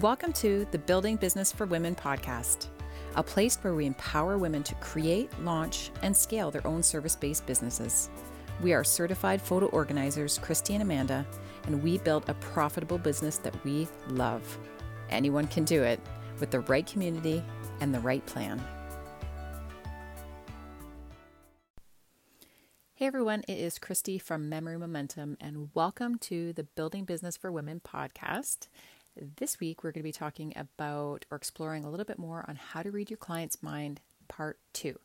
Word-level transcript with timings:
Welcome 0.00 0.32
to 0.34 0.66
the 0.72 0.78
Building 0.78 1.14
Business 1.14 1.52
for 1.52 1.66
Women 1.66 1.94
podcast, 1.94 2.66
a 3.14 3.22
place 3.22 3.56
where 3.62 3.76
we 3.76 3.86
empower 3.86 4.36
women 4.36 4.64
to 4.64 4.74
create, 4.76 5.30
launch, 5.44 5.92
and 6.02 6.16
scale 6.16 6.50
their 6.50 6.66
own 6.66 6.82
service 6.82 7.14
based 7.14 7.46
businesses. 7.46 8.10
We 8.60 8.72
are 8.72 8.82
certified 8.82 9.40
photo 9.40 9.66
organizers, 9.66 10.36
Christy 10.36 10.74
and 10.74 10.82
Amanda, 10.82 11.24
and 11.66 11.80
we 11.80 11.98
build 11.98 12.28
a 12.28 12.34
profitable 12.34 12.98
business 12.98 13.38
that 13.38 13.54
we 13.64 13.86
love. 14.08 14.58
Anyone 15.10 15.46
can 15.46 15.62
do 15.62 15.84
it 15.84 16.00
with 16.40 16.50
the 16.50 16.60
right 16.60 16.84
community 16.84 17.40
and 17.80 17.94
the 17.94 18.00
right 18.00 18.26
plan. 18.26 18.60
Hey 22.96 23.06
everyone, 23.06 23.44
it 23.46 23.58
is 23.58 23.78
Christy 23.78 24.18
from 24.18 24.48
Memory 24.48 24.76
Momentum, 24.76 25.36
and 25.40 25.68
welcome 25.72 26.18
to 26.18 26.52
the 26.52 26.64
Building 26.64 27.04
Business 27.04 27.36
for 27.36 27.52
Women 27.52 27.80
podcast. 27.80 28.66
This 29.16 29.60
week, 29.60 29.84
we're 29.84 29.92
going 29.92 30.02
to 30.02 30.08
be 30.08 30.12
talking 30.12 30.52
about 30.56 31.24
or 31.30 31.36
exploring 31.36 31.84
a 31.84 31.90
little 31.90 32.04
bit 32.04 32.18
more 32.18 32.44
on 32.48 32.56
how 32.56 32.82
to 32.82 32.90
read 32.90 33.10
your 33.10 33.16
client's 33.16 33.62
mind, 33.62 34.00
part 34.26 34.58
two. 34.72 34.98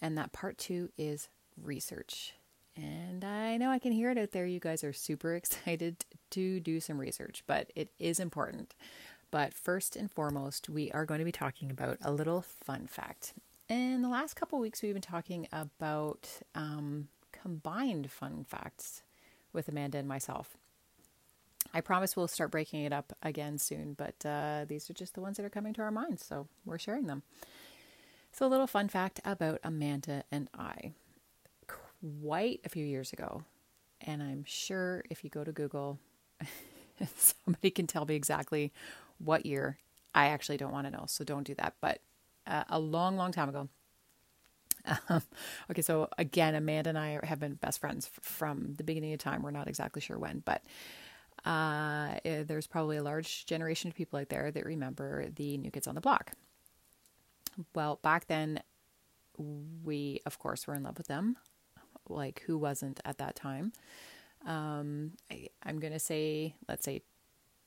And 0.00 0.16
that 0.16 0.32
part 0.32 0.56
two 0.56 0.90
is 0.96 1.28
research. 1.62 2.34
And 2.74 3.22
I 3.22 3.58
know 3.58 3.70
I 3.70 3.78
can 3.78 3.92
hear 3.92 4.10
it 4.10 4.16
out 4.16 4.30
there. 4.30 4.46
You 4.46 4.60
guys 4.60 4.82
are 4.82 4.94
super 4.94 5.34
excited 5.36 6.04
to 6.30 6.60
do 6.60 6.80
some 6.80 6.98
research, 6.98 7.44
but 7.46 7.70
it 7.74 7.90
is 7.98 8.18
important. 8.18 8.74
But 9.30 9.52
first 9.52 9.94
and 9.94 10.10
foremost, 10.10 10.68
we 10.68 10.90
are 10.92 11.04
going 11.04 11.18
to 11.18 11.24
be 11.24 11.32
talking 11.32 11.70
about 11.70 11.98
a 12.02 12.12
little 12.12 12.40
fun 12.40 12.86
fact. 12.86 13.34
In 13.68 14.00
the 14.02 14.08
last 14.08 14.34
couple 14.34 14.58
weeks, 14.58 14.82
we've 14.82 14.94
been 14.94 15.02
talking 15.02 15.46
about 15.52 16.28
um, 16.54 17.08
combined 17.30 18.10
fun 18.10 18.44
facts 18.48 19.02
with 19.52 19.68
Amanda 19.68 19.98
and 19.98 20.08
myself. 20.08 20.56
I 21.72 21.80
promise 21.80 22.16
we'll 22.16 22.28
start 22.28 22.50
breaking 22.50 22.84
it 22.84 22.92
up 22.92 23.12
again 23.22 23.58
soon, 23.58 23.94
but 23.94 24.24
uh, 24.26 24.64
these 24.68 24.90
are 24.90 24.94
just 24.94 25.14
the 25.14 25.20
ones 25.20 25.36
that 25.36 25.46
are 25.46 25.50
coming 25.50 25.72
to 25.74 25.82
our 25.82 25.90
minds, 25.90 26.24
so 26.24 26.48
we're 26.64 26.78
sharing 26.78 27.06
them. 27.06 27.22
So, 28.32 28.46
a 28.46 28.48
little 28.48 28.66
fun 28.66 28.88
fact 28.88 29.20
about 29.24 29.60
Amanda 29.64 30.24
and 30.30 30.48
I. 30.56 30.92
Quite 31.68 32.60
a 32.64 32.68
few 32.68 32.84
years 32.84 33.12
ago, 33.12 33.44
and 34.00 34.22
I'm 34.22 34.44
sure 34.44 35.04
if 35.10 35.22
you 35.24 35.30
go 35.30 35.44
to 35.44 35.52
Google, 35.52 35.98
somebody 37.16 37.70
can 37.70 37.86
tell 37.86 38.04
me 38.04 38.14
exactly 38.14 38.72
what 39.18 39.46
year. 39.46 39.78
I 40.14 40.26
actually 40.26 40.56
don't 40.56 40.72
want 40.72 40.86
to 40.86 40.90
know, 40.90 41.04
so 41.06 41.24
don't 41.24 41.46
do 41.46 41.54
that. 41.56 41.74
But 41.80 42.00
uh, 42.46 42.64
a 42.68 42.78
long, 42.80 43.16
long 43.16 43.32
time 43.32 43.48
ago, 43.48 43.68
um, 45.08 45.22
okay, 45.70 45.82
so 45.82 46.08
again, 46.18 46.54
Amanda 46.54 46.90
and 46.90 46.98
I 46.98 47.20
have 47.24 47.38
been 47.40 47.54
best 47.54 47.80
friends 47.80 48.10
f- 48.16 48.24
from 48.24 48.74
the 48.76 48.84
beginning 48.84 49.12
of 49.12 49.18
time. 49.18 49.42
We're 49.42 49.50
not 49.50 49.68
exactly 49.68 50.00
sure 50.02 50.18
when, 50.18 50.42
but 50.44 50.62
uh, 51.44 52.14
eh, 52.24 52.42
there's 52.44 52.66
probably 52.66 52.96
a 52.96 53.02
large 53.02 53.46
generation 53.46 53.88
of 53.88 53.94
people 53.94 54.18
out 54.18 54.28
there 54.28 54.50
that 54.50 54.64
remember 54.64 55.26
the 55.34 55.56
New 55.58 55.70
Kids 55.70 55.86
on 55.86 55.94
the 55.94 56.00
Block. 56.00 56.32
Well, 57.74 57.98
back 58.02 58.26
then, 58.26 58.62
we 59.38 60.20
of 60.26 60.38
course 60.38 60.66
were 60.66 60.74
in 60.74 60.82
love 60.82 60.98
with 60.98 61.08
them. 61.08 61.36
Like, 62.08 62.42
who 62.46 62.58
wasn't 62.58 63.00
at 63.04 63.18
that 63.18 63.36
time? 63.36 63.72
Um, 64.46 65.12
I, 65.30 65.48
I'm 65.62 65.78
going 65.78 65.92
to 65.92 65.98
say, 65.98 66.54
let's 66.68 66.84
say 66.84 67.02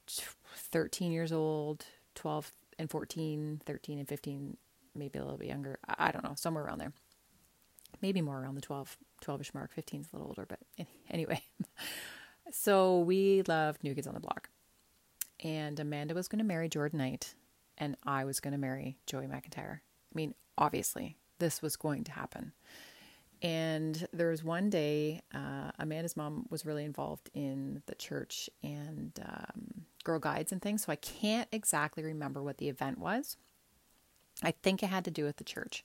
13 0.08 1.12
years 1.12 1.32
old, 1.32 1.86
12 2.16 2.52
and 2.80 2.90
14, 2.90 3.62
13 3.66 4.00
and 4.00 4.08
15, 4.08 4.58
maybe 4.96 5.20
a 5.20 5.24
little 5.24 5.38
bit 5.38 5.48
younger. 5.48 5.80
I, 5.88 6.08
I 6.08 6.12
don't 6.12 6.24
know, 6.24 6.34
somewhere 6.36 6.66
around 6.66 6.80
there 6.80 6.94
maybe 8.04 8.22
more 8.22 8.40
around 8.40 8.56
the 8.56 8.62
12, 8.62 8.98
12ish 9.24 9.54
mark. 9.56 9.72
15 9.74 10.02
is 10.02 10.08
a 10.12 10.16
little 10.16 10.28
older, 10.28 10.46
but 10.48 10.60
anyway. 11.10 11.42
so 12.52 13.00
we 13.00 13.44
loved 13.48 13.84
New 13.84 13.96
Kids 13.96 14.08
on 14.08 14.14
the 14.14 14.20
Block. 14.20 14.50
And 15.44 15.80
Amanda 15.80 16.14
was 16.14 16.28
going 16.28 16.40
to 16.40 16.46
marry 16.46 16.70
Jordan 16.70 17.00
Knight, 17.00 17.36
and 17.78 17.98
I 18.06 18.24
was 18.24 18.40
going 18.40 18.54
to 18.54 18.58
marry 18.58 18.98
Joey 19.08 19.28
McIntyre. 19.28 19.80
I 19.80 20.14
mean, 20.14 20.34
obviously, 20.58 21.18
this 21.40 21.62
was 21.62 21.76
going 21.76 22.06
to 22.06 22.12
happen. 22.12 22.54
And 23.42 24.08
there 24.14 24.30
was 24.30 24.42
one 24.42 24.70
day, 24.70 25.22
uh, 25.34 25.72
Amanda's 25.78 26.16
mom 26.16 26.46
was 26.50 26.66
really 26.66 26.86
involved 26.86 27.30
in 27.34 27.82
the 27.88 27.96
church 27.96 28.50
and 28.64 29.12
um, 29.26 29.86
Girl 30.06 30.20
Guides 30.20 30.54
and 30.54 30.62
things. 30.62 30.86
So 30.86 30.94
I 30.94 30.96
can't 30.96 31.50
exactly 31.52 32.04
remember 32.04 32.42
what 32.42 32.58
the 32.58 32.70
event 32.70 33.00
was. 33.00 33.36
I 34.42 34.52
think 34.52 34.82
it 34.82 34.88
had 34.88 35.04
to 35.06 35.12
do 35.12 35.26
with 35.26 35.38
the 35.38 35.44
church 35.44 35.84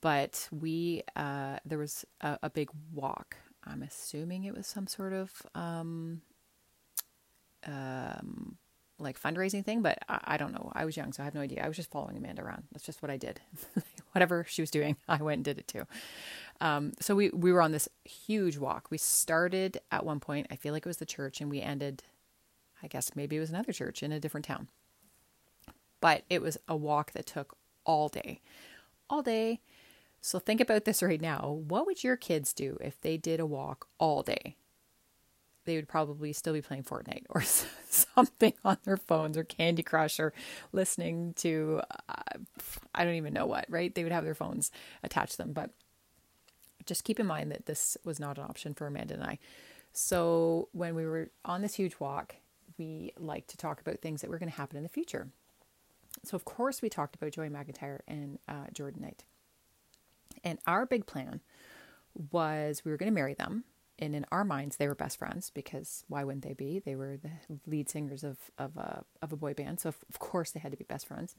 but 0.00 0.48
we 0.50 1.02
uh, 1.16 1.58
there 1.64 1.78
was 1.78 2.04
a, 2.20 2.38
a, 2.42 2.50
big 2.50 2.70
walk. 2.92 3.36
I'm 3.64 3.82
assuming 3.82 4.44
it 4.44 4.54
was 4.54 4.66
some 4.66 4.86
sort 4.86 5.12
of 5.12 5.42
um, 5.54 6.22
um, 7.66 8.56
like 8.98 9.20
fundraising 9.20 9.64
thing, 9.64 9.82
but 9.82 9.98
I, 10.08 10.20
I, 10.24 10.36
don't 10.36 10.52
know. 10.52 10.70
I 10.74 10.84
was 10.84 10.96
young, 10.96 11.12
so 11.12 11.22
I 11.22 11.24
have 11.24 11.34
no 11.34 11.40
idea. 11.40 11.64
I 11.64 11.68
was 11.68 11.76
just 11.76 11.90
following 11.90 12.16
Amanda 12.16 12.42
around. 12.42 12.64
That's 12.72 12.84
just 12.84 13.02
what 13.02 13.10
I 13.10 13.16
did. 13.16 13.40
Whatever 14.12 14.44
she 14.48 14.62
was 14.62 14.70
doing, 14.70 14.96
I 15.08 15.22
went 15.22 15.38
and 15.38 15.44
did 15.44 15.58
it 15.58 15.68
too. 15.68 15.86
Um, 16.60 16.92
so 17.00 17.14
we 17.14 17.30
we 17.30 17.52
were 17.52 17.62
on 17.62 17.72
this 17.72 17.88
huge 18.04 18.58
walk. 18.58 18.88
We 18.90 18.98
started 18.98 19.80
at 19.90 20.04
one 20.04 20.20
point. 20.20 20.46
I 20.50 20.56
feel 20.56 20.72
like 20.72 20.84
it 20.84 20.88
was 20.88 20.98
the 20.98 21.06
church, 21.06 21.40
and 21.40 21.50
we 21.50 21.60
ended. 21.60 22.02
I 22.82 22.86
guess 22.86 23.14
maybe 23.14 23.36
it 23.36 23.40
was 23.40 23.50
another 23.50 23.72
church 23.72 24.02
in 24.02 24.10
a 24.10 24.20
different 24.20 24.46
town. 24.46 24.68
But 26.00 26.22
it 26.30 26.40
was 26.40 26.56
a 26.66 26.74
walk 26.74 27.12
that 27.12 27.26
took 27.26 27.54
all 27.84 28.08
day, 28.08 28.40
all 29.10 29.22
day 29.22 29.60
so 30.20 30.38
think 30.38 30.60
about 30.60 30.84
this 30.84 31.02
right 31.02 31.20
now. 31.20 31.60
What 31.66 31.86
would 31.86 32.04
your 32.04 32.16
kids 32.16 32.52
do 32.52 32.76
if 32.80 33.00
they 33.00 33.16
did 33.16 33.40
a 33.40 33.46
walk 33.46 33.86
all 33.98 34.22
day? 34.22 34.56
They 35.64 35.76
would 35.76 35.88
probably 35.88 36.32
still 36.32 36.52
be 36.52 36.62
playing 36.62 36.84
Fortnite 36.84 37.24
or 37.28 37.42
something 37.88 38.52
on 38.64 38.78
their 38.84 38.96
phones 38.96 39.36
or 39.36 39.44
Candy 39.44 39.82
Crush 39.82 40.18
or 40.18 40.32
listening 40.72 41.34
to, 41.34 41.80
uh, 42.08 42.38
I 42.94 43.04
don't 43.04 43.14
even 43.14 43.32
know 43.32 43.46
what, 43.46 43.66
right? 43.68 43.94
They 43.94 44.02
would 44.02 44.12
have 44.12 44.24
their 44.24 44.34
phones 44.34 44.70
attached 45.02 45.32
to 45.32 45.38
them. 45.38 45.52
But 45.52 45.70
just 46.86 47.04
keep 47.04 47.20
in 47.20 47.26
mind 47.26 47.52
that 47.52 47.66
this 47.66 47.96
was 48.04 48.18
not 48.18 48.38
an 48.38 48.44
option 48.44 48.74
for 48.74 48.86
Amanda 48.86 49.14
and 49.14 49.24
I. 49.24 49.38
So 49.92 50.68
when 50.72 50.94
we 50.94 51.06
were 51.06 51.30
on 51.44 51.62
this 51.62 51.74
huge 51.74 51.98
walk, 51.98 52.36
we 52.78 53.12
like 53.18 53.46
to 53.48 53.56
talk 53.56 53.80
about 53.80 54.00
things 54.00 54.20
that 54.20 54.30
were 54.30 54.38
going 54.38 54.50
to 54.50 54.56
happen 54.56 54.76
in 54.76 54.82
the 54.82 54.88
future. 54.88 55.28
So, 56.24 56.34
of 56.34 56.44
course, 56.44 56.82
we 56.82 56.88
talked 56.88 57.14
about 57.14 57.32
Joey 57.32 57.48
McIntyre 57.48 58.00
and 58.08 58.38
uh, 58.48 58.66
Jordan 58.72 59.02
Knight. 59.02 59.24
And 60.44 60.58
our 60.66 60.86
big 60.86 61.06
plan 61.06 61.40
was 62.30 62.84
we 62.84 62.90
were 62.90 62.96
going 62.96 63.10
to 63.10 63.14
marry 63.14 63.34
them. 63.34 63.64
And 63.98 64.14
in 64.14 64.24
our 64.32 64.44
minds, 64.44 64.76
they 64.76 64.88
were 64.88 64.94
best 64.94 65.18
friends 65.18 65.50
because 65.50 66.04
why 66.08 66.24
wouldn't 66.24 66.44
they 66.44 66.54
be? 66.54 66.78
They 66.78 66.96
were 66.96 67.18
the 67.18 67.30
lead 67.66 67.90
singers 67.90 68.24
of, 68.24 68.38
of, 68.56 68.76
a, 68.78 69.04
of 69.20 69.32
a 69.32 69.36
boy 69.36 69.52
band. 69.52 69.80
So, 69.80 69.90
of 69.90 70.18
course, 70.18 70.52
they 70.52 70.60
had 70.60 70.72
to 70.72 70.78
be 70.78 70.84
best 70.84 71.06
friends. 71.06 71.34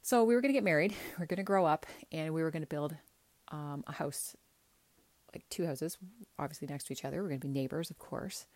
So, 0.00 0.24
we 0.24 0.34
were 0.34 0.40
going 0.40 0.52
to 0.52 0.56
get 0.56 0.64
married. 0.64 0.94
We 1.18 1.24
are 1.24 1.26
going 1.26 1.36
to 1.36 1.42
grow 1.42 1.66
up 1.66 1.84
and 2.10 2.32
we 2.32 2.42
were 2.42 2.50
going 2.50 2.62
to 2.62 2.68
build 2.68 2.96
um, 3.48 3.84
a 3.86 3.92
house, 3.92 4.34
like 5.34 5.44
two 5.50 5.66
houses, 5.66 5.98
obviously 6.38 6.68
next 6.68 6.84
to 6.84 6.94
each 6.94 7.04
other. 7.04 7.16
We 7.18 7.22
we're 7.22 7.28
going 7.28 7.40
to 7.40 7.48
be 7.48 7.52
neighbors, 7.52 7.90
of 7.90 7.98
course. 7.98 8.46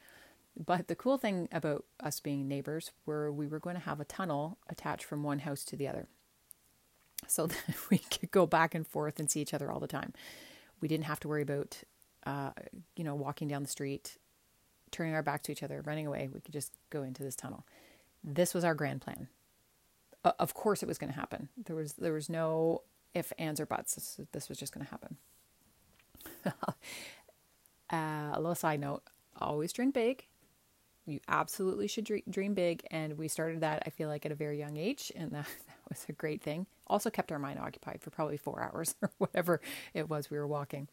But 0.56 0.88
the 0.88 0.94
cool 0.94 1.18
thing 1.18 1.48
about 1.52 1.84
us 2.02 2.18
being 2.20 2.48
neighbors 2.48 2.92
were 3.04 3.30
we 3.30 3.46
were 3.46 3.60
going 3.60 3.76
to 3.76 3.82
have 3.82 4.00
a 4.00 4.06
tunnel 4.06 4.56
attached 4.70 5.04
from 5.04 5.22
one 5.22 5.40
house 5.40 5.64
to 5.66 5.76
the 5.76 5.86
other 5.86 6.08
so 7.26 7.46
that 7.46 7.76
we 7.90 7.98
could 7.98 8.30
go 8.30 8.46
back 8.46 8.74
and 8.74 8.86
forth 8.86 9.18
and 9.18 9.30
see 9.30 9.40
each 9.40 9.54
other 9.54 9.70
all 9.70 9.80
the 9.80 9.86
time. 9.86 10.12
We 10.80 10.88
didn't 10.88 11.04
have 11.04 11.20
to 11.20 11.28
worry 11.28 11.42
about, 11.42 11.82
uh, 12.24 12.50
you 12.96 13.04
know, 13.04 13.14
walking 13.14 13.48
down 13.48 13.62
the 13.62 13.68
street, 13.68 14.18
turning 14.90 15.14
our 15.14 15.22
back 15.22 15.42
to 15.44 15.52
each 15.52 15.62
other, 15.62 15.82
running 15.84 16.06
away. 16.06 16.28
We 16.32 16.40
could 16.40 16.52
just 16.52 16.72
go 16.90 17.02
into 17.02 17.22
this 17.22 17.36
tunnel. 17.36 17.66
This 18.22 18.52
was 18.52 18.64
our 18.64 18.74
grand 18.74 19.00
plan. 19.00 19.28
Uh, 20.24 20.32
of 20.38 20.54
course, 20.54 20.82
it 20.82 20.86
was 20.86 20.98
going 20.98 21.12
to 21.12 21.18
happen. 21.18 21.48
There 21.56 21.76
was 21.76 21.94
there 21.94 22.12
was 22.12 22.28
no 22.28 22.82
if, 23.14 23.32
ands, 23.38 23.60
or 23.60 23.66
buts. 23.66 23.94
This, 23.94 24.20
this 24.32 24.48
was 24.48 24.58
just 24.58 24.74
going 24.74 24.84
to 24.84 24.90
happen. 24.90 25.16
uh, 27.90 28.32
a 28.34 28.38
little 28.38 28.54
side 28.54 28.80
note: 28.80 29.02
always 29.40 29.72
drink 29.72 29.94
big. 29.94 30.26
You 31.06 31.20
absolutely 31.28 31.86
should 31.86 32.10
dream 32.28 32.54
big, 32.54 32.84
and 32.90 33.16
we 33.16 33.28
started 33.28 33.60
that. 33.60 33.84
I 33.86 33.90
feel 33.90 34.08
like 34.08 34.26
at 34.26 34.32
a 34.32 34.36
very 34.36 34.58
young 34.58 34.76
age, 34.76 35.12
and 35.14 35.30
that, 35.30 35.46
that 35.66 35.76
was 35.88 36.04
a 36.08 36.12
great 36.12 36.42
thing 36.42 36.66
also 36.86 37.10
kept 37.10 37.32
our 37.32 37.38
mind 37.38 37.58
occupied 37.58 38.00
for 38.00 38.10
probably 38.10 38.36
four 38.36 38.62
hours 38.62 38.94
or 39.02 39.10
whatever 39.18 39.60
it 39.94 40.08
was 40.08 40.30
we 40.30 40.38
were 40.38 40.46
walking. 40.46 40.88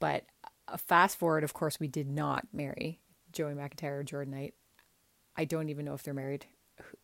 But 0.00 0.24
uh, 0.68 0.76
fast 0.76 1.18
forward, 1.18 1.44
of 1.44 1.54
course, 1.54 1.78
we 1.78 1.88
did 1.88 2.08
not 2.08 2.46
marry 2.52 3.00
Joey 3.32 3.54
McIntyre 3.54 4.00
or 4.00 4.02
Jordan 4.02 4.34
Knight. 4.34 4.54
I 5.36 5.44
don't 5.44 5.68
even 5.68 5.84
know 5.84 5.94
if 5.94 6.02
they're 6.02 6.14
married. 6.14 6.46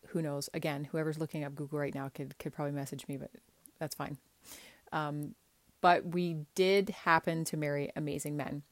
Who 0.07 0.21
knows? 0.21 0.49
Again, 0.53 0.87
whoever's 0.91 1.19
looking 1.19 1.43
up 1.43 1.55
Google 1.55 1.79
right 1.79 1.95
now 1.95 2.09
could 2.13 2.37
could 2.37 2.53
probably 2.53 2.73
message 2.73 3.07
me, 3.07 3.17
but 3.17 3.31
that's 3.79 3.95
fine. 3.95 4.17
Um, 4.91 5.35
but 5.79 6.05
we 6.05 6.37
did 6.53 6.89
happen 6.89 7.45
to 7.45 7.57
marry 7.57 7.91
amazing 7.95 8.35
men. 8.35 8.63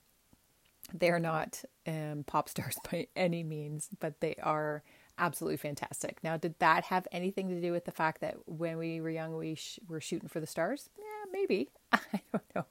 They 0.93 1.09
are 1.09 1.19
not 1.19 1.63
um, 1.87 2.23
pop 2.25 2.49
stars 2.49 2.77
by 2.91 3.07
any 3.15 3.43
means, 3.43 3.89
but 3.99 4.19
they 4.21 4.35
are 4.41 4.83
absolutely 5.17 5.57
fantastic. 5.57 6.19
Now, 6.23 6.37
did 6.37 6.55
that 6.59 6.85
have 6.85 7.07
anything 7.11 7.49
to 7.49 7.61
do 7.61 7.71
with 7.71 7.85
the 7.85 7.91
fact 7.91 8.21
that 8.21 8.37
when 8.45 8.77
we 8.77 9.01
were 9.01 9.09
young, 9.09 9.35
we 9.35 9.55
sh- 9.55 9.79
were 9.87 10.01
shooting 10.01 10.29
for 10.29 10.39
the 10.39 10.47
stars? 10.47 10.89
Yeah, 10.97 11.31
maybe. 11.31 11.69
I 11.91 11.99
don't 12.31 12.43
know. 12.55 12.65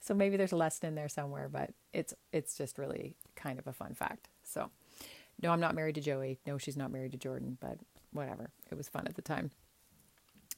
So 0.00 0.14
maybe 0.14 0.36
there's 0.36 0.52
a 0.52 0.56
lesson 0.56 0.88
in 0.88 0.94
there 0.94 1.08
somewhere, 1.08 1.48
but 1.50 1.70
it's 1.92 2.14
it's 2.32 2.56
just 2.56 2.78
really 2.78 3.16
kind 3.36 3.58
of 3.58 3.66
a 3.66 3.72
fun 3.72 3.94
fact. 3.94 4.28
So, 4.42 4.70
no, 5.42 5.50
I'm 5.50 5.60
not 5.60 5.74
married 5.74 5.94
to 5.96 6.00
Joey. 6.00 6.38
No, 6.46 6.58
she's 6.58 6.76
not 6.76 6.90
married 6.90 7.12
to 7.12 7.18
Jordan, 7.18 7.58
but 7.60 7.78
whatever. 8.12 8.50
It 8.70 8.76
was 8.76 8.88
fun 8.88 9.06
at 9.06 9.14
the 9.14 9.22
time. 9.22 9.50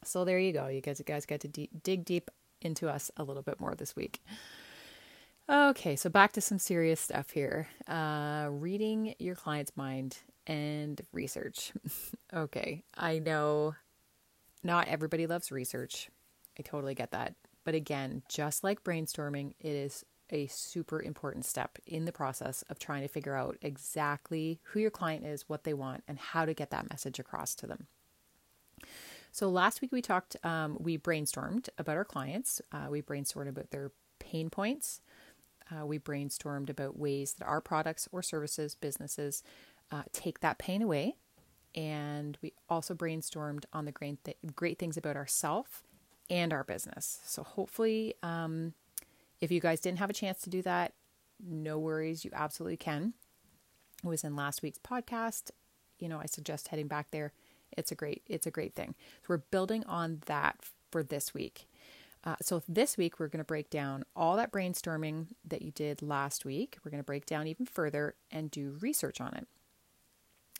So 0.05 0.25
there 0.25 0.39
you 0.39 0.53
go. 0.53 0.69
You 0.69 0.81
guys, 0.81 0.99
you 0.99 1.05
guys 1.05 1.27
get 1.27 1.41
to 1.41 1.49
de- 1.49 1.71
dig 1.83 2.05
deep 2.05 2.31
into 2.61 2.89
us 2.89 3.11
a 3.17 3.25
little 3.25 3.43
bit 3.43 3.61
more 3.61 3.75
this 3.75 3.97
week. 3.97 4.23
Okay, 5.49 5.95
so 5.95 6.11
back 6.11 6.33
to 6.33 6.41
some 6.41 6.59
serious 6.59 7.01
stuff 7.01 7.31
here. 7.31 7.69
Uh, 7.87 8.49
reading 8.51 9.15
your 9.21 9.37
client's 9.37 9.77
mind 9.77 10.19
and 10.45 11.01
research. 11.13 11.73
okay, 12.35 12.83
I 12.97 13.21
know 13.21 13.77
not 14.65 14.89
everybody 14.89 15.29
loves 15.29 15.53
research. 15.53 16.11
I 16.59 16.63
totally 16.63 16.97
get 16.97 17.13
that. 17.13 17.35
But 17.65 17.77
again, 17.77 18.23
just 18.29 18.65
like 18.65 18.83
brainstorming, 18.83 19.53
it 19.61 19.71
is 19.71 20.05
a 20.31 20.49
super 20.49 21.01
important 21.01 21.45
step 21.45 21.79
in 21.87 22.07
the 22.07 22.13
process 22.13 22.65
of 22.69 22.81
trying 22.81 23.03
to 23.03 23.09
figure 23.09 23.37
out 23.37 23.57
exactly 23.63 24.59
who 24.65 24.81
your 24.81 24.91
client 24.91 25.25
is, 25.25 25.49
what 25.49 25.63
they 25.63 25.75
want, 25.75 26.03
and 26.09 26.19
how 26.19 26.45
to 26.45 26.55
get 26.55 26.71
that 26.71 26.91
message 26.91 27.21
across 27.21 27.55
to 27.55 27.69
them. 27.69 27.87
So 29.31 29.49
last 29.49 29.81
week 29.81 29.93
we 29.93 30.03
talked, 30.03 30.37
um, 30.45 30.77
we 30.81 30.99
brainstormed 30.99 31.69
about 31.79 31.97
our 31.97 32.05
clients. 32.05 32.61
Uh, 32.73 32.87
we 32.91 33.01
brainstormed 33.01 33.49
about 33.49 33.71
their 33.71 33.93
pain 34.19 34.51
points. 34.51 35.01
Uh, 35.71 35.85
we 35.85 35.99
brainstormed 35.99 36.71
about 36.71 36.99
ways 36.99 37.35
that 37.35 37.47
our 37.47 37.61
products 37.61 38.09
or 38.13 38.23
services, 38.23 38.75
businesses, 38.75 39.43
uh, 39.91 40.03
take 40.13 40.41
that 40.41 40.59
pain 40.59 40.83
away. 40.83 41.17
And 41.75 42.39
we 42.41 42.53
also 42.69 42.95
brainstormed 42.95 43.65
on 43.73 43.85
the 43.85 43.93
great, 43.93 44.25
th- 44.25 44.39
great 44.55 44.79
things 44.79 44.97
about 44.97 45.17
ourselves 45.17 45.83
and 46.31 46.53
our 46.53 46.65
business. 46.65 47.21
So 47.25 47.43
hopefully, 47.43 48.15
um, 48.23 48.75
if 49.41 49.51
you 49.51 49.61
guys 49.61 49.81
didn't 49.81 49.99
have 49.99 50.11
a 50.11 50.15
chance 50.15 50.41
to 50.43 50.51
do 50.51 50.63
that, 50.63 50.95
no 51.45 51.79
worries, 51.79 52.25
you 52.25 52.31
absolutely 52.33 52.79
can. 52.79 53.13
It 54.03 54.09
was 54.09 54.25
in 54.25 54.37
last 54.37 54.63
week's 54.63 54.79
podcast. 54.79 55.51
You 55.99 56.09
know, 56.09 56.19
I 56.19 56.27
suggest 56.27 56.69
heading 56.69 56.89
back 56.89 57.11
there. 57.11 57.33
It's 57.77 57.93
a 57.93 57.95
great, 57.95 58.23
it's 58.27 58.47
a 58.47 58.51
great 58.51 58.75
thing. 58.75 58.95
So 59.23 59.27
we're 59.29 59.39
building 59.39 59.85
on 59.85 60.23
that 60.27 60.57
for 60.91 61.03
this 61.03 61.35
week. 61.35 61.69
Uh, 62.27 62.35
so 62.43 62.61
this 62.69 62.97
week 62.97 63.21
we're 63.21 63.29
going 63.29 63.39
to 63.39 63.45
break 63.45 63.71
down 63.71 64.05
all 64.17 64.37
that 64.37 64.51
brainstorming 64.51 65.29
that 65.45 65.63
you 65.63 65.71
did 65.71 66.03
last 66.03 66.45
week. 66.45 66.77
We're 66.85 66.91
going 66.91 67.03
to 67.03 67.07
break 67.07 67.25
down 67.25 67.47
even 67.47 67.67
further 67.67 68.17
and 68.33 68.51
do 68.51 68.77
research 68.81 69.21
on 69.21 69.33
it. 69.35 69.47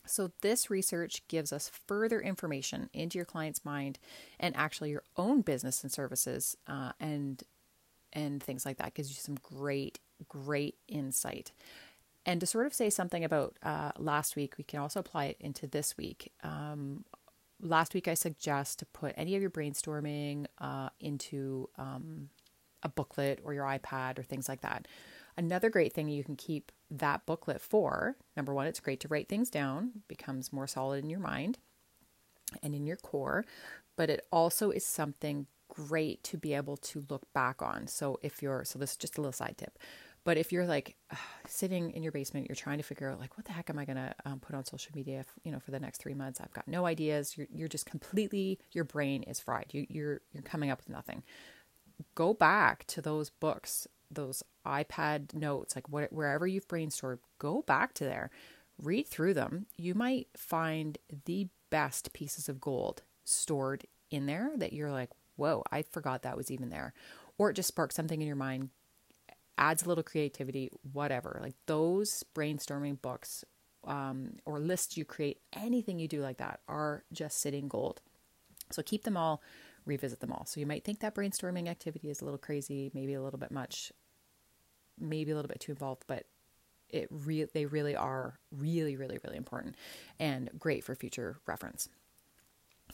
So 0.05 0.31
this 0.41 0.69
research 0.69 1.27
gives 1.27 1.51
us 1.51 1.69
further 1.85 2.21
information 2.21 2.89
into 2.93 3.17
your 3.17 3.25
client's 3.25 3.65
mind 3.65 3.99
and 4.39 4.55
actually 4.55 4.91
your 4.91 5.03
own 5.17 5.41
business 5.41 5.83
and 5.83 5.91
services 5.91 6.55
uh, 6.65 6.93
and 7.01 7.43
and 8.13 8.41
things 8.41 8.65
like 8.65 8.77
that 8.77 8.93
gives 8.93 9.09
you 9.09 9.15
some 9.15 9.35
great 9.43 9.99
great 10.29 10.75
insight. 10.87 11.51
And 12.25 12.39
to 12.39 12.47
sort 12.47 12.65
of 12.65 12.73
say 12.73 12.89
something 12.89 13.25
about 13.25 13.57
uh, 13.61 13.91
last 13.97 14.37
week, 14.37 14.55
we 14.57 14.63
can 14.63 14.79
also 14.79 15.01
apply 15.01 15.25
it 15.25 15.37
into 15.41 15.67
this 15.67 15.97
week. 15.97 16.31
Um, 16.41 17.03
last 17.61 17.93
week, 17.93 18.07
I 18.07 18.13
suggest 18.13 18.79
to 18.79 18.85
put 18.85 19.13
any 19.17 19.35
of 19.35 19.41
your 19.41 19.51
brainstorming 19.51 20.45
uh, 20.59 20.89
into 20.99 21.69
um, 21.77 22.29
a 22.83 22.89
booklet 22.89 23.39
or 23.43 23.53
your 23.53 23.65
iPad 23.65 24.19
or 24.19 24.23
things 24.23 24.47
like 24.47 24.61
that. 24.61 24.87
Another 25.35 25.69
great 25.69 25.93
thing 25.93 26.07
you 26.07 26.23
can 26.23 26.35
keep 26.35 26.71
that 26.89 27.25
booklet 27.25 27.61
for 27.61 28.15
number 28.35 28.53
one, 28.53 28.67
it's 28.67 28.79
great 28.79 28.99
to 29.01 29.07
write 29.07 29.27
things 29.27 29.49
down, 29.49 29.91
becomes 30.07 30.53
more 30.53 30.67
solid 30.67 31.03
in 31.03 31.09
your 31.09 31.19
mind 31.19 31.59
and 32.63 32.73
in 32.73 32.85
your 32.85 32.95
core, 32.97 33.45
but 33.95 34.09
it 34.09 34.25
also 34.31 34.71
is 34.71 34.85
something 34.85 35.47
great 35.69 36.23
to 36.23 36.37
be 36.37 36.53
able 36.53 36.77
to 36.77 37.05
look 37.09 37.31
back 37.33 37.61
on. 37.61 37.87
So 37.87 38.19
if 38.21 38.41
you're, 38.41 38.63
so 38.63 38.79
this 38.79 38.91
is 38.91 38.97
just 38.97 39.17
a 39.17 39.21
little 39.21 39.33
side 39.33 39.55
tip. 39.57 39.77
But 40.27 40.35
if 40.35 40.51
you're 40.51 40.67
like 40.67 40.97
sitting 41.47 41.91
in 41.91 42.03
your 42.03 42.11
basement, 42.11 42.47
you're 42.49 42.55
trying 42.57 42.79
to 42.79 42.83
figure 42.83 43.09
out 43.09 43.17
like, 43.17 43.37
what 43.37 43.45
the 43.45 43.53
heck 43.53 43.69
am 43.69 43.79
I 43.79 43.85
to 43.85 44.13
um, 44.25 44.41
put 44.41 44.57
on 44.57 44.65
social 44.65 44.91
media, 44.93 45.21
if, 45.21 45.27
you 45.45 45.53
know, 45.53 45.59
for 45.61 45.71
the 45.71 45.79
next 45.79 46.01
three 46.01 46.13
months? 46.13 46.41
I've 46.41 46.51
got 46.51 46.67
no 46.67 46.85
ideas. 46.85 47.37
You're, 47.37 47.47
you're 47.49 47.69
just 47.69 47.85
completely, 47.85 48.59
your 48.73 48.83
brain 48.83 49.23
is 49.23 49.39
fried. 49.39 49.67
You, 49.71 49.87
you're, 49.87 50.19
you're 50.33 50.43
coming 50.43 50.69
up 50.69 50.79
with 50.79 50.89
nothing. 50.89 51.23
Go 52.13 52.33
back 52.33 52.85
to 52.87 53.01
those 53.01 53.29
books, 53.29 53.87
those 54.11 54.43
iPad 54.65 55.33
notes, 55.33 55.77
like 55.77 55.87
what, 55.87 56.11
wherever 56.11 56.45
you've 56.45 56.67
brainstormed, 56.67 57.19
go 57.39 57.61
back 57.61 57.93
to 57.93 58.03
there, 58.03 58.29
read 58.83 59.07
through 59.07 59.33
them. 59.33 59.67
You 59.77 59.95
might 59.95 60.27
find 60.35 60.97
the 61.23 61.47
best 61.69 62.11
pieces 62.11 62.49
of 62.49 62.59
gold 62.59 63.01
stored 63.23 63.85
in 64.11 64.25
there 64.25 64.51
that 64.57 64.73
you're 64.73 64.91
like, 64.91 65.11
whoa, 65.37 65.63
I 65.71 65.83
forgot 65.83 66.23
that 66.23 66.35
was 66.35 66.51
even 66.51 66.67
there. 66.67 66.93
Or 67.37 67.49
it 67.49 67.53
just 67.53 67.69
sparks 67.69 67.95
something 67.95 68.19
in 68.21 68.27
your 68.27 68.35
mind 68.35 68.71
adds 69.57 69.83
a 69.83 69.87
little 69.87 70.03
creativity, 70.03 70.69
whatever. 70.93 71.39
Like 71.41 71.55
those 71.65 72.23
brainstorming 72.35 73.01
books 73.01 73.43
um, 73.85 74.33
or 74.45 74.59
lists 74.59 74.97
you 74.97 75.05
create, 75.05 75.39
anything 75.53 75.99
you 75.99 76.07
do 76.07 76.21
like 76.21 76.37
that 76.37 76.59
are 76.67 77.03
just 77.11 77.39
sitting 77.39 77.67
gold. 77.67 78.01
So 78.71 78.81
keep 78.81 79.03
them 79.03 79.17
all, 79.17 79.41
revisit 79.85 80.19
them 80.19 80.31
all. 80.31 80.45
So 80.45 80.59
you 80.59 80.65
might 80.65 80.83
think 80.83 80.99
that 80.99 81.15
brainstorming 81.15 81.67
activity 81.67 82.09
is 82.09 82.21
a 82.21 82.25
little 82.25 82.37
crazy, 82.37 82.91
maybe 82.93 83.13
a 83.13 83.21
little 83.21 83.39
bit 83.39 83.51
much, 83.51 83.91
maybe 84.99 85.31
a 85.31 85.35
little 85.35 85.49
bit 85.49 85.61
too 85.61 85.71
involved, 85.71 86.03
but 86.07 86.25
it 86.89 87.07
re- 87.09 87.47
they 87.53 87.65
really 87.65 87.95
are 87.95 88.39
really, 88.51 88.95
really, 88.95 89.19
really 89.23 89.37
important 89.37 89.75
and 90.19 90.49
great 90.57 90.83
for 90.83 90.95
future 90.95 91.37
reference. 91.45 91.89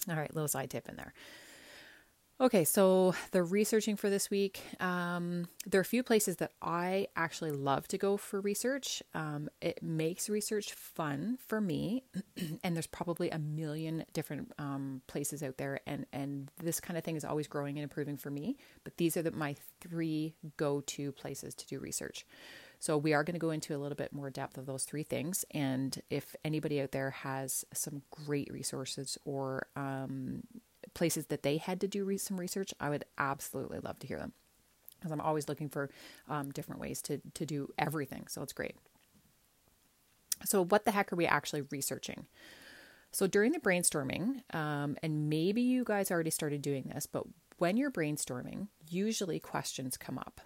All 0.09 0.15
right, 0.15 0.33
little 0.33 0.47
side 0.47 0.69
tip 0.69 0.89
in 0.89 0.95
there. 0.95 1.13
Okay, 2.43 2.65
so 2.65 3.15
the 3.31 3.41
researching 3.41 3.95
for 3.95 4.09
this 4.09 4.29
week, 4.29 4.61
um, 4.81 5.47
there 5.65 5.79
are 5.79 5.81
a 5.81 5.85
few 5.85 6.03
places 6.03 6.35
that 6.37 6.51
I 6.61 7.07
actually 7.15 7.51
love 7.51 7.87
to 7.87 7.97
go 7.97 8.17
for 8.17 8.41
research. 8.41 9.01
Um, 9.13 9.47
it 9.61 9.81
makes 9.81 10.29
research 10.29 10.73
fun 10.73 11.37
for 11.47 11.61
me, 11.61 12.03
and 12.65 12.75
there's 12.75 12.85
probably 12.85 13.29
a 13.29 13.39
million 13.39 14.03
different 14.11 14.51
um, 14.59 15.01
places 15.07 15.41
out 15.41 15.57
there, 15.57 15.79
and 15.87 16.05
and 16.11 16.51
this 16.61 16.81
kind 16.81 16.97
of 16.97 17.05
thing 17.05 17.15
is 17.15 17.23
always 17.23 17.47
growing 17.47 17.77
and 17.77 17.83
improving 17.83 18.17
for 18.17 18.29
me. 18.29 18.57
But 18.83 18.97
these 18.97 19.15
are 19.15 19.21
the, 19.21 19.31
my 19.31 19.55
three 19.79 20.35
go-to 20.57 21.13
places 21.13 21.55
to 21.55 21.65
do 21.65 21.79
research. 21.79 22.25
So 22.81 22.97
we 22.97 23.13
are 23.13 23.23
going 23.23 23.35
to 23.35 23.39
go 23.39 23.51
into 23.51 23.73
a 23.73 23.79
little 23.79 23.95
bit 23.95 24.11
more 24.11 24.29
depth 24.29 24.57
of 24.57 24.65
those 24.65 24.83
three 24.83 25.03
things, 25.03 25.45
and 25.51 25.97
if 26.09 26.35
anybody 26.43 26.81
out 26.81 26.91
there 26.91 27.11
has 27.11 27.63
some 27.73 28.01
great 28.11 28.51
resources 28.51 29.17
or 29.23 29.67
um, 29.77 30.43
places 30.93 31.27
that 31.27 31.43
they 31.43 31.57
had 31.57 31.81
to 31.81 31.87
do 31.87 32.03
re- 32.05 32.17
some 32.17 32.39
research, 32.39 32.73
I 32.79 32.89
would 32.89 33.05
absolutely 33.17 33.79
love 33.79 33.99
to 33.99 34.07
hear 34.07 34.19
them 34.19 34.33
because 34.99 35.11
I'm 35.11 35.21
always 35.21 35.49
looking 35.49 35.69
for 35.69 35.89
um, 36.29 36.51
different 36.51 36.81
ways 36.81 37.01
to 37.03 37.21
to 37.33 37.45
do 37.45 37.69
everything. 37.77 38.27
So 38.27 38.41
it's 38.41 38.53
great. 38.53 38.75
So 40.45 40.65
what 40.65 40.85
the 40.85 40.91
heck 40.91 41.11
are 41.11 41.15
we 41.15 41.25
actually 41.25 41.61
researching? 41.71 42.25
So 43.11 43.27
during 43.27 43.51
the 43.51 43.59
brainstorming, 43.59 44.41
um, 44.55 44.97
and 45.03 45.29
maybe 45.29 45.61
you 45.61 45.83
guys 45.83 46.09
already 46.09 46.31
started 46.31 46.61
doing 46.61 46.91
this, 46.93 47.05
but 47.05 47.23
when 47.59 47.77
you're 47.77 47.91
brainstorming, 47.91 48.69
usually 48.89 49.39
questions 49.39 49.97
come 49.97 50.17
up. 50.17 50.41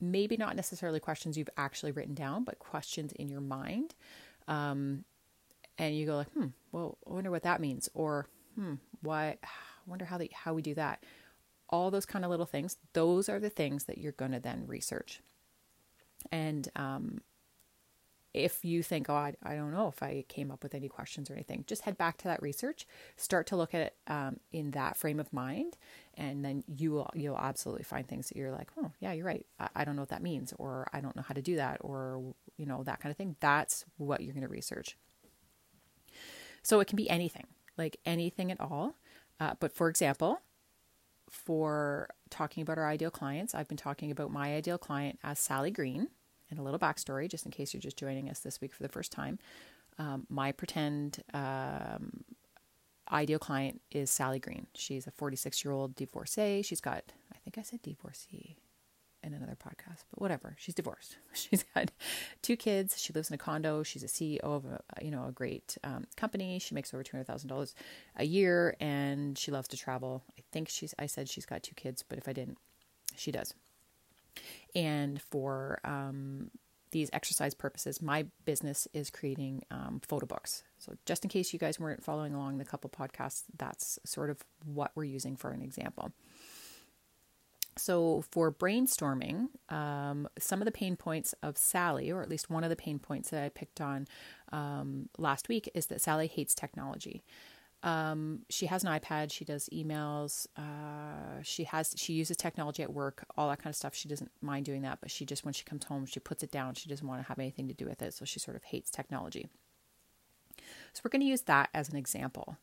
Maybe 0.00 0.36
not 0.36 0.56
necessarily 0.56 0.98
questions 0.98 1.38
you've 1.38 1.48
actually 1.56 1.92
written 1.92 2.14
down, 2.14 2.42
but 2.42 2.58
questions 2.58 3.12
in 3.12 3.28
your 3.28 3.40
mind. 3.40 3.94
Um, 4.48 5.04
and 5.78 5.96
you 5.96 6.04
go 6.06 6.16
like, 6.16 6.32
hmm, 6.32 6.48
well, 6.72 6.98
I 7.08 7.12
wonder 7.12 7.30
what 7.30 7.44
that 7.44 7.60
means, 7.60 7.88
or 7.94 8.26
hmm, 8.54 8.74
why? 9.02 9.36
I 9.42 9.48
wonder 9.86 10.04
how 10.04 10.18
they 10.18 10.30
how 10.32 10.54
we 10.54 10.62
do 10.62 10.74
that. 10.74 11.04
All 11.68 11.90
those 11.90 12.06
kind 12.06 12.24
of 12.24 12.30
little 12.30 12.46
things. 12.46 12.76
Those 12.92 13.28
are 13.28 13.40
the 13.40 13.50
things 13.50 13.84
that 13.84 13.98
you're 13.98 14.12
going 14.12 14.32
to 14.32 14.40
then 14.40 14.64
research. 14.66 15.20
And 16.30 16.68
um, 16.76 17.20
if 18.34 18.64
you 18.64 18.82
think, 18.82 19.08
oh, 19.08 19.14
I, 19.14 19.34
I, 19.42 19.54
don't 19.54 19.72
know 19.72 19.88
if 19.88 20.02
I 20.02 20.24
came 20.28 20.50
up 20.50 20.62
with 20.62 20.74
any 20.74 20.88
questions 20.88 21.30
or 21.30 21.34
anything, 21.34 21.64
just 21.68 21.82
head 21.82 21.96
back 21.96 22.18
to 22.18 22.24
that 22.24 22.42
research. 22.42 22.86
Start 23.16 23.46
to 23.48 23.56
look 23.56 23.74
at 23.74 23.80
it 23.80 23.96
um, 24.08 24.40
in 24.52 24.72
that 24.72 24.96
frame 24.96 25.20
of 25.20 25.32
mind, 25.32 25.76
and 26.14 26.44
then 26.44 26.64
you 26.66 26.90
will 26.90 27.10
you'll 27.14 27.38
absolutely 27.38 27.84
find 27.84 28.06
things 28.06 28.28
that 28.28 28.36
you're 28.36 28.50
like, 28.50 28.70
oh, 28.76 28.90
yeah, 29.00 29.12
you're 29.12 29.26
right. 29.26 29.46
I, 29.60 29.68
I 29.76 29.84
don't 29.84 29.94
know 29.94 30.02
what 30.02 30.08
that 30.08 30.22
means, 30.22 30.52
or 30.58 30.88
I 30.92 31.00
don't 31.00 31.14
know 31.14 31.22
how 31.22 31.34
to 31.34 31.42
do 31.42 31.56
that, 31.56 31.78
or 31.80 32.34
you 32.56 32.66
know 32.66 32.82
that 32.82 33.00
kind 33.00 33.10
of 33.10 33.16
thing. 33.16 33.36
That's 33.40 33.84
what 33.96 34.20
you're 34.20 34.34
going 34.34 34.42
to 34.42 34.48
research. 34.48 34.96
So 36.62 36.80
it 36.80 36.88
can 36.88 36.96
be 36.96 37.08
anything 37.08 37.46
like 37.76 37.98
anything 38.04 38.50
at 38.50 38.60
all. 38.60 38.94
Uh, 39.40 39.54
but 39.58 39.72
for 39.72 39.88
example, 39.88 40.40
for 41.28 42.08
talking 42.30 42.62
about 42.62 42.78
our 42.78 42.88
ideal 42.88 43.10
clients, 43.10 43.54
I've 43.54 43.68
been 43.68 43.76
talking 43.76 44.10
about 44.10 44.30
my 44.30 44.54
ideal 44.54 44.78
client 44.78 45.18
as 45.24 45.38
Sally 45.38 45.70
Green. 45.70 46.08
And 46.50 46.58
a 46.58 46.62
little 46.62 46.78
backstory, 46.78 47.28
just 47.28 47.46
in 47.46 47.50
case 47.50 47.72
you're 47.72 47.80
just 47.80 47.96
joining 47.96 48.28
us 48.28 48.40
this 48.40 48.60
week 48.60 48.74
for 48.74 48.82
the 48.82 48.88
first 48.88 49.10
time. 49.10 49.38
Um, 49.98 50.26
my 50.28 50.52
pretend 50.52 51.22
um, 51.32 52.22
ideal 53.10 53.38
client 53.38 53.80
is 53.90 54.10
Sally 54.10 54.38
Green. 54.38 54.66
She's 54.74 55.06
a 55.06 55.10
46 55.10 55.64
year 55.64 55.72
old 55.72 55.96
divorcee. 55.96 56.62
She's 56.62 56.82
got, 56.82 57.02
I 57.32 57.38
think 57.38 57.56
I 57.56 57.62
said 57.62 57.80
divorcee 57.82 58.58
in 59.24 59.34
another 59.34 59.56
podcast, 59.56 60.04
but 60.10 60.20
whatever. 60.20 60.54
She's 60.58 60.74
divorced. 60.74 61.16
She's 61.32 61.64
got 61.74 61.90
two 62.42 62.56
kids. 62.56 63.00
She 63.00 63.12
lives 63.12 63.30
in 63.30 63.34
a 63.34 63.38
condo. 63.38 63.82
She's 63.82 64.02
a 64.04 64.08
CEO 64.08 64.40
of 64.42 64.64
a 64.64 64.80
you 65.02 65.10
know 65.10 65.26
a 65.26 65.32
great 65.32 65.76
um, 65.82 66.04
company. 66.16 66.58
She 66.58 66.74
makes 66.74 66.92
over 66.92 67.02
two 67.02 67.16
hundred 67.16 67.26
thousand 67.26 67.48
dollars 67.48 67.74
a 68.16 68.24
year, 68.24 68.76
and 68.80 69.36
she 69.38 69.50
loves 69.50 69.68
to 69.68 69.76
travel. 69.76 70.22
I 70.38 70.42
think 70.52 70.68
she's. 70.68 70.94
I 70.98 71.06
said 71.06 71.28
she's 71.28 71.46
got 71.46 71.62
two 71.62 71.74
kids, 71.74 72.04
but 72.06 72.18
if 72.18 72.28
I 72.28 72.32
didn't, 72.32 72.58
she 73.16 73.32
does. 73.32 73.54
And 74.74 75.20
for 75.22 75.80
um, 75.84 76.50
these 76.90 77.10
exercise 77.12 77.54
purposes, 77.54 78.00
my 78.00 78.26
business 78.44 78.86
is 78.92 79.10
creating 79.10 79.64
um, 79.70 80.00
photo 80.06 80.26
books. 80.26 80.62
So, 80.78 80.94
just 81.06 81.24
in 81.24 81.28
case 81.28 81.52
you 81.52 81.58
guys 81.58 81.80
weren't 81.80 82.04
following 82.04 82.34
along 82.34 82.58
the 82.58 82.64
couple 82.64 82.88
podcasts, 82.90 83.42
that's 83.58 83.98
sort 84.04 84.30
of 84.30 84.38
what 84.64 84.92
we're 84.94 85.04
using 85.04 85.36
for 85.36 85.50
an 85.50 85.62
example. 85.62 86.12
So, 87.76 88.24
for 88.30 88.52
brainstorming, 88.52 89.48
um, 89.68 90.28
some 90.38 90.60
of 90.60 90.64
the 90.64 90.72
pain 90.72 90.96
points 90.96 91.34
of 91.42 91.58
Sally, 91.58 92.10
or 92.10 92.22
at 92.22 92.28
least 92.28 92.50
one 92.50 92.64
of 92.64 92.70
the 92.70 92.76
pain 92.76 92.98
points 92.98 93.30
that 93.30 93.42
I 93.42 93.48
picked 93.48 93.80
on 93.80 94.06
um, 94.52 95.08
last 95.18 95.48
week, 95.48 95.68
is 95.74 95.86
that 95.86 96.00
Sally 96.00 96.26
hates 96.26 96.54
technology. 96.54 97.24
Um, 97.84 98.40
she 98.48 98.66
has 98.66 98.82
an 98.82 98.98
iPad. 98.98 99.30
She 99.30 99.44
does 99.44 99.68
emails. 99.70 100.46
Uh, 100.56 101.42
she 101.42 101.64
has 101.64 101.94
she 101.96 102.14
uses 102.14 102.36
technology 102.36 102.82
at 102.82 102.92
work, 102.92 103.26
all 103.36 103.50
that 103.50 103.58
kind 103.58 103.70
of 103.70 103.76
stuff. 103.76 103.94
She 103.94 104.08
doesn't 104.08 104.30
mind 104.40 104.64
doing 104.64 104.82
that, 104.82 105.00
but 105.02 105.10
she 105.10 105.26
just 105.26 105.44
when 105.44 105.52
she 105.52 105.64
comes 105.64 105.84
home, 105.84 106.06
she 106.06 106.18
puts 106.18 106.42
it 106.42 106.50
down. 106.50 106.74
She 106.74 106.88
doesn't 106.88 107.06
want 107.06 107.20
to 107.20 107.28
have 107.28 107.38
anything 107.38 107.68
to 107.68 107.74
do 107.74 107.84
with 107.84 108.00
it, 108.00 108.14
so 108.14 108.24
she 108.24 108.38
sort 108.40 108.56
of 108.56 108.64
hates 108.64 108.90
technology. 108.90 109.48
So 110.94 111.02
we're 111.04 111.10
going 111.10 111.20
to 111.20 111.26
use 111.26 111.42
that 111.42 111.68
as 111.74 111.90
an 111.90 111.96
example. 111.96 112.56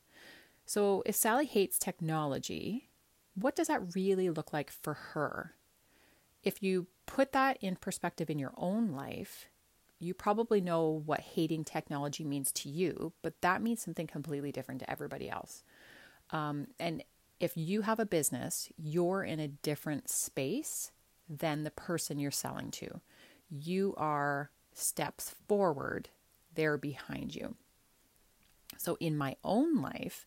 So 0.66 1.04
if 1.06 1.16
Sally 1.16 1.46
hates 1.46 1.78
technology, 1.78 2.90
what 3.36 3.56
does 3.56 3.68
that 3.68 3.96
really 3.96 4.30
look 4.30 4.54
like 4.54 4.72
for 4.72 4.94
her? 4.94 5.54
If 6.44 6.62
you 6.64 6.88
put 7.06 7.32
that 7.34 7.58
in 7.62 7.76
perspective 7.76 8.30
in 8.30 8.40
your 8.40 8.54
own 8.58 8.92
life, 8.92 9.48
you 10.00 10.14
probably 10.14 10.62
know 10.62 11.04
what 11.06 11.20
hating 11.20 11.64
technology 11.64 12.24
means 12.24 12.52
to 12.52 12.70
you, 12.70 13.14
but 13.22 13.40
that 13.42 13.62
means 13.62 13.82
something 13.82 14.08
completely 14.08 14.52
different 14.52 14.80
to 14.80 14.90
everybody 14.90 15.30
else. 15.30 15.64
Um, 16.32 16.68
and 16.80 17.04
if 17.40 17.56
you 17.56 17.82
have 17.82 18.00
a 18.00 18.06
business, 18.06 18.70
you're 18.78 19.24
in 19.24 19.40
a 19.40 19.48
different 19.48 20.10
space 20.10 20.92
than 21.30 21.64
the 21.64 21.72
person 21.72 22.20
you're 22.20 22.32
selling 22.32 22.72
to. 22.72 23.02
You 23.50 23.94
are 23.98 24.50
steps 24.74 25.36
forward, 25.48 26.10
they're 26.56 26.78
behind 26.78 27.36
you. 27.36 27.56
So, 28.78 28.98
in 29.00 29.18
my 29.18 29.36
own 29.44 29.82
life, 29.82 30.26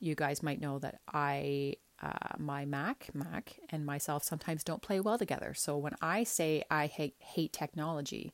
you 0.00 0.14
guys 0.14 0.42
might 0.42 0.60
know 0.60 0.78
that 0.80 1.00
I, 1.12 1.76
uh, 2.02 2.36
my 2.38 2.64
Mac, 2.64 3.08
Mac, 3.14 3.56
and 3.70 3.86
myself 3.86 4.22
sometimes 4.22 4.62
don't 4.62 4.82
play 4.82 5.00
well 5.00 5.18
together. 5.18 5.54
So, 5.54 5.76
when 5.76 5.94
I 6.00 6.24
say 6.24 6.62
I 6.70 6.86
hate, 6.86 7.14
hate 7.18 7.52
technology, 7.52 8.32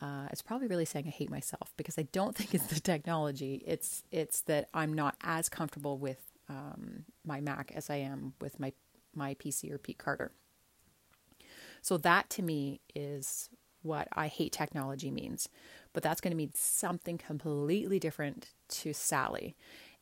uh, 0.00 0.26
it's 0.30 0.42
probably 0.42 0.66
really 0.66 0.84
saying 0.84 1.06
I 1.08 1.10
hate 1.10 1.30
myself 1.30 1.72
because 1.76 1.98
I 1.98 2.02
don't 2.12 2.36
think 2.36 2.54
it's 2.54 2.66
the 2.66 2.80
technology. 2.80 3.62
It's 3.66 4.04
it's 4.10 4.42
that 4.42 4.68
I'm 4.74 4.92
not 4.92 5.16
as 5.22 5.48
comfortable 5.48 5.98
with 5.98 6.20
um, 6.48 7.04
my 7.24 7.40
Mac 7.40 7.72
as 7.74 7.90
I 7.90 7.96
am 7.96 8.34
with 8.40 8.60
my 8.60 8.72
my 9.14 9.34
PC 9.34 9.70
or 9.70 9.78
Pete 9.78 9.98
Carter. 9.98 10.32
So 11.82 11.98
that 11.98 12.30
to 12.30 12.42
me 12.42 12.80
is 12.94 13.50
what 13.82 14.08
I 14.12 14.28
hate 14.28 14.52
technology 14.52 15.10
means. 15.10 15.48
But 15.92 16.02
that's 16.02 16.20
going 16.20 16.30
to 16.30 16.36
mean 16.36 16.52
something 16.54 17.18
completely 17.18 17.98
different 17.98 18.50
to 18.68 18.92
Sally. 18.92 19.54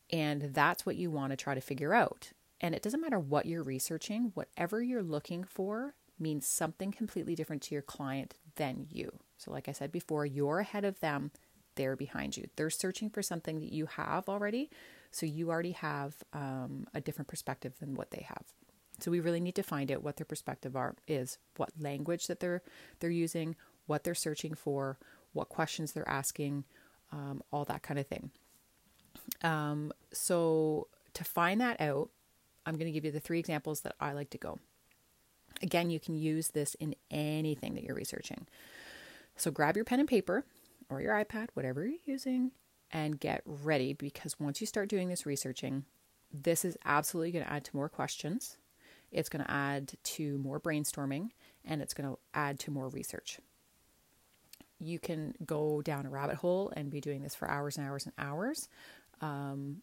And 0.09 0.53
that's 0.53 0.85
what 0.85 0.95
you 0.95 1.11
want 1.11 1.31
to 1.31 1.37
try 1.37 1.53
to 1.53 1.61
figure 1.61 1.93
out. 1.93 2.31
And 2.63 2.73
it 2.73 2.81
doesn't 2.81 3.01
matter 3.01 3.19
what 3.19 3.45
you're 3.45 3.61
researching, 3.61 4.31
whatever 4.35 4.81
you're 4.81 5.03
looking 5.03 5.43
for 5.43 5.95
means 6.17 6.47
something 6.47 6.93
completely 6.93 7.35
different 7.35 7.61
to 7.63 7.75
your 7.75 7.81
client 7.81 8.35
than 8.55 8.87
you. 8.89 9.19
So, 9.37 9.51
like 9.51 9.67
I 9.67 9.73
said 9.73 9.91
before, 9.91 10.25
you're 10.25 10.59
ahead 10.59 10.85
of 10.85 11.01
them, 11.01 11.31
they're 11.75 11.97
behind 11.97 12.37
you. 12.37 12.47
They're 12.55 12.69
searching 12.69 13.09
for 13.09 13.21
something 13.21 13.59
that 13.59 13.73
you 13.73 13.87
have 13.87 14.29
already. 14.29 14.69
So, 15.11 15.25
you 15.25 15.49
already 15.49 15.73
have 15.73 16.15
um, 16.31 16.87
a 16.93 17.01
different 17.01 17.27
perspective 17.27 17.73
than 17.81 17.95
what 17.95 18.11
they 18.11 18.25
have. 18.29 18.45
So, 19.01 19.11
we 19.11 19.19
really 19.19 19.41
need 19.41 19.55
to 19.55 19.63
find 19.63 19.91
out 19.91 20.01
what 20.01 20.15
their 20.15 20.25
perspective 20.25 20.77
are, 20.77 20.95
is, 21.05 21.39
what 21.57 21.71
language 21.77 22.27
that 22.27 22.39
they're, 22.39 22.61
they're 23.01 23.09
using, 23.09 23.57
what 23.87 24.05
they're 24.05 24.15
searching 24.15 24.53
for, 24.53 24.97
what 25.33 25.49
questions 25.49 25.91
they're 25.91 26.07
asking, 26.07 26.63
um, 27.11 27.43
all 27.51 27.65
that 27.65 27.83
kind 27.83 27.99
of 27.99 28.07
thing. 28.07 28.31
Um, 29.41 29.91
so, 30.13 30.87
to 31.13 31.25
find 31.25 31.59
that 31.59 31.81
out, 31.81 32.09
I'm 32.65 32.75
going 32.75 32.87
to 32.87 32.91
give 32.91 33.05
you 33.05 33.11
the 33.11 33.19
three 33.19 33.39
examples 33.39 33.81
that 33.81 33.95
I 33.99 34.13
like 34.13 34.29
to 34.31 34.37
go. 34.37 34.59
Again, 35.61 35.89
you 35.89 35.99
can 35.99 36.15
use 36.15 36.49
this 36.49 36.75
in 36.75 36.95
anything 37.11 37.75
that 37.75 37.83
you're 37.83 37.95
researching. 37.95 38.47
So 39.35 39.51
grab 39.51 39.75
your 39.75 39.85
pen 39.85 39.99
and 39.99 40.09
paper 40.09 40.45
or 40.89 41.01
your 41.01 41.13
iPad, 41.13 41.49
whatever 41.53 41.85
you're 41.85 41.99
using, 42.05 42.51
and 42.91 43.19
get 43.19 43.41
ready 43.45 43.93
because 43.93 44.39
once 44.39 44.61
you 44.61 44.67
start 44.67 44.89
doing 44.89 45.09
this 45.09 45.25
researching, 45.25 45.85
this 46.31 46.63
is 46.65 46.77
absolutely 46.85 47.31
going 47.31 47.45
to 47.45 47.51
add 47.51 47.63
to 47.65 47.75
more 47.75 47.89
questions. 47.89 48.57
It's 49.11 49.29
going 49.29 49.43
to 49.43 49.51
add 49.51 49.93
to 50.03 50.37
more 50.39 50.59
brainstorming 50.59 51.29
and 51.65 51.81
it's 51.81 51.93
going 51.93 52.09
to 52.09 52.17
add 52.33 52.59
to 52.59 52.71
more 52.71 52.89
research. 52.89 53.39
You 54.79 54.99
can 54.99 55.35
go 55.45 55.81
down 55.81 56.05
a 56.05 56.09
rabbit 56.09 56.37
hole 56.37 56.73
and 56.75 56.91
be 56.91 56.99
doing 56.99 57.21
this 57.21 57.35
for 57.35 57.49
hours 57.49 57.77
and 57.77 57.87
hours 57.87 58.05
and 58.05 58.13
hours. 58.17 58.67
Um, 59.21 59.81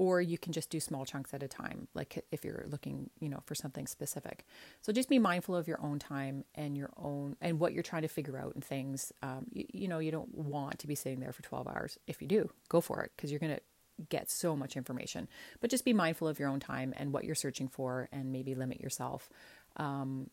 or 0.00 0.18
you 0.18 0.38
can 0.38 0.50
just 0.50 0.70
do 0.70 0.80
small 0.80 1.04
chunks 1.04 1.34
at 1.34 1.42
a 1.42 1.48
time 1.48 1.86
like 1.92 2.24
if 2.32 2.42
you're 2.42 2.64
looking 2.70 3.10
you 3.20 3.28
know 3.28 3.42
for 3.44 3.54
something 3.54 3.86
specific. 3.86 4.46
So 4.80 4.94
just 4.94 5.10
be 5.10 5.18
mindful 5.18 5.54
of 5.54 5.68
your 5.68 5.78
own 5.82 5.98
time 5.98 6.44
and 6.54 6.74
your 6.74 6.88
own 6.96 7.36
and 7.42 7.60
what 7.60 7.74
you're 7.74 7.82
trying 7.82 8.02
to 8.02 8.08
figure 8.08 8.38
out 8.38 8.54
and 8.54 8.64
things. 8.64 9.12
Um, 9.22 9.44
you, 9.52 9.66
you 9.74 9.88
know 9.88 9.98
you 9.98 10.10
don't 10.10 10.34
want 10.34 10.78
to 10.78 10.86
be 10.86 10.94
sitting 10.94 11.20
there 11.20 11.32
for 11.32 11.42
12 11.42 11.68
hours. 11.68 11.98
If 12.06 12.22
you 12.22 12.28
do 12.28 12.48
go 12.70 12.80
for 12.80 13.02
it 13.02 13.12
because 13.14 13.30
you're 13.30 13.40
going 13.40 13.54
to 13.54 13.60
get 14.08 14.30
so 14.30 14.56
much 14.56 14.74
information. 14.74 15.28
But 15.60 15.68
just 15.68 15.84
be 15.84 15.92
mindful 15.92 16.28
of 16.28 16.38
your 16.38 16.48
own 16.48 16.60
time 16.60 16.94
and 16.96 17.12
what 17.12 17.24
you're 17.24 17.34
searching 17.34 17.68
for 17.68 18.08
and 18.10 18.32
maybe 18.32 18.54
limit 18.54 18.80
yourself. 18.80 19.28
Um, 19.76 20.30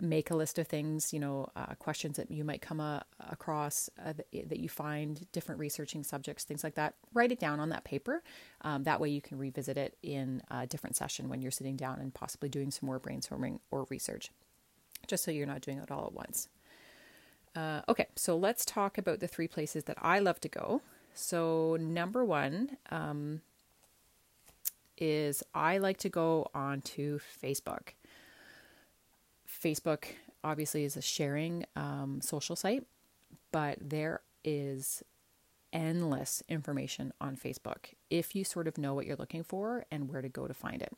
make 0.00 0.30
a 0.30 0.36
list 0.36 0.58
of 0.58 0.66
things, 0.66 1.12
you 1.12 1.20
know, 1.20 1.48
uh, 1.54 1.74
questions 1.78 2.16
that 2.16 2.30
you 2.30 2.44
might 2.44 2.60
come 2.60 2.80
uh, 2.80 3.00
across 3.30 3.88
uh, 4.04 4.12
that, 4.12 4.26
that, 4.48 4.58
you 4.58 4.68
find, 4.68 5.26
different 5.32 5.60
researching 5.60 6.02
subjects, 6.02 6.44
things 6.44 6.64
like 6.64 6.74
that. 6.74 6.94
Write 7.12 7.32
it 7.32 7.38
down 7.38 7.60
on 7.60 7.68
that 7.68 7.84
paper. 7.84 8.22
Um, 8.62 8.82
that 8.84 9.00
way 9.00 9.08
you 9.08 9.22
can 9.22 9.38
revisit 9.38 9.76
it 9.76 9.96
in 10.02 10.42
a 10.50 10.66
different 10.66 10.96
session 10.96 11.28
when 11.28 11.40
you're 11.40 11.50
sitting 11.50 11.76
down 11.76 12.00
and 12.00 12.12
possibly 12.12 12.48
doing 12.48 12.70
some 12.70 12.86
more 12.86 12.98
brainstorming 12.98 13.60
or 13.70 13.86
research, 13.88 14.30
just 15.06 15.24
so 15.24 15.30
you're 15.30 15.46
not 15.46 15.60
doing 15.60 15.78
it 15.78 15.90
all 15.90 16.06
at 16.06 16.12
once. 16.12 16.48
Uh, 17.54 17.82
okay, 17.88 18.06
so 18.16 18.36
let's 18.36 18.64
talk 18.64 18.98
about 18.98 19.20
the 19.20 19.28
three 19.28 19.46
places 19.48 19.84
that 19.84 19.96
I 20.02 20.18
love 20.18 20.40
to 20.40 20.48
go. 20.48 20.82
So, 21.14 21.76
number 21.80 22.24
one 22.24 22.76
um, 22.90 23.42
is 24.98 25.44
I 25.54 25.78
like 25.78 25.98
to 25.98 26.08
go 26.08 26.50
onto 26.52 27.20
Facebook. 27.20 27.90
Facebook 29.64 30.04
obviously 30.42 30.84
is 30.84 30.96
a 30.96 31.02
sharing 31.02 31.64
um, 31.74 32.20
social 32.22 32.54
site, 32.54 32.84
but 33.50 33.78
there 33.80 34.20
is 34.44 35.02
endless 35.72 36.42
information 36.48 37.12
on 37.20 37.36
Facebook 37.36 37.94
if 38.10 38.36
you 38.36 38.44
sort 38.44 38.68
of 38.68 38.76
know 38.76 38.94
what 38.94 39.06
you're 39.06 39.16
looking 39.16 39.42
for 39.42 39.86
and 39.90 40.10
where 40.10 40.22
to 40.22 40.28
go 40.28 40.46
to 40.46 40.54
find 40.54 40.82
it. 40.82 40.92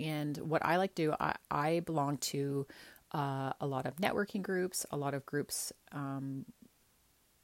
And 0.00 0.36
what 0.38 0.64
I 0.64 0.76
like 0.76 0.94
to 0.96 1.06
do, 1.06 1.14
I, 1.18 1.36
I 1.50 1.80
belong 1.80 2.18
to 2.18 2.66
uh, 3.12 3.52
a 3.60 3.66
lot 3.66 3.86
of 3.86 3.96
networking 3.96 4.42
groups, 4.42 4.84
a 4.90 4.96
lot 4.96 5.14
of 5.14 5.24
groups 5.24 5.72
um, 5.92 6.44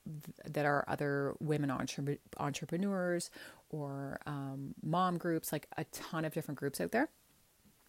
th- 0.05 0.53
that 0.53 0.67
are 0.67 0.85
other 0.87 1.35
women 1.41 1.71
entre- 1.71 2.19
entrepreneurs 2.39 3.31
or 3.71 4.21
um, 4.27 4.75
mom 4.83 5.17
groups, 5.17 5.53
like 5.53 5.67
a 5.79 5.85
ton 5.85 6.25
of 6.25 6.35
different 6.35 6.59
groups 6.59 6.81
out 6.81 6.91
there. 6.91 7.09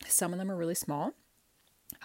Some 0.07 0.31
of 0.31 0.39
them 0.39 0.49
are 0.49 0.55
really 0.55 0.75
small, 0.75 1.13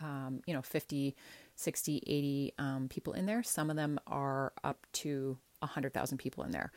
um, 0.01 0.43
you 0.47 0.55
know, 0.55 0.63
50, 0.63 1.17
60, 1.57 2.03
80 2.07 2.55
um, 2.59 2.89
people 2.89 3.13
in 3.13 3.27
there. 3.27 3.43
Some 3.43 3.71
of 3.71 3.77
them 3.77 3.99
are 4.07 4.53
up 4.65 4.87
to 4.95 5.39
100,000 5.61 6.19
people 6.19 6.45
in 6.45 6.51
there. 6.51 6.73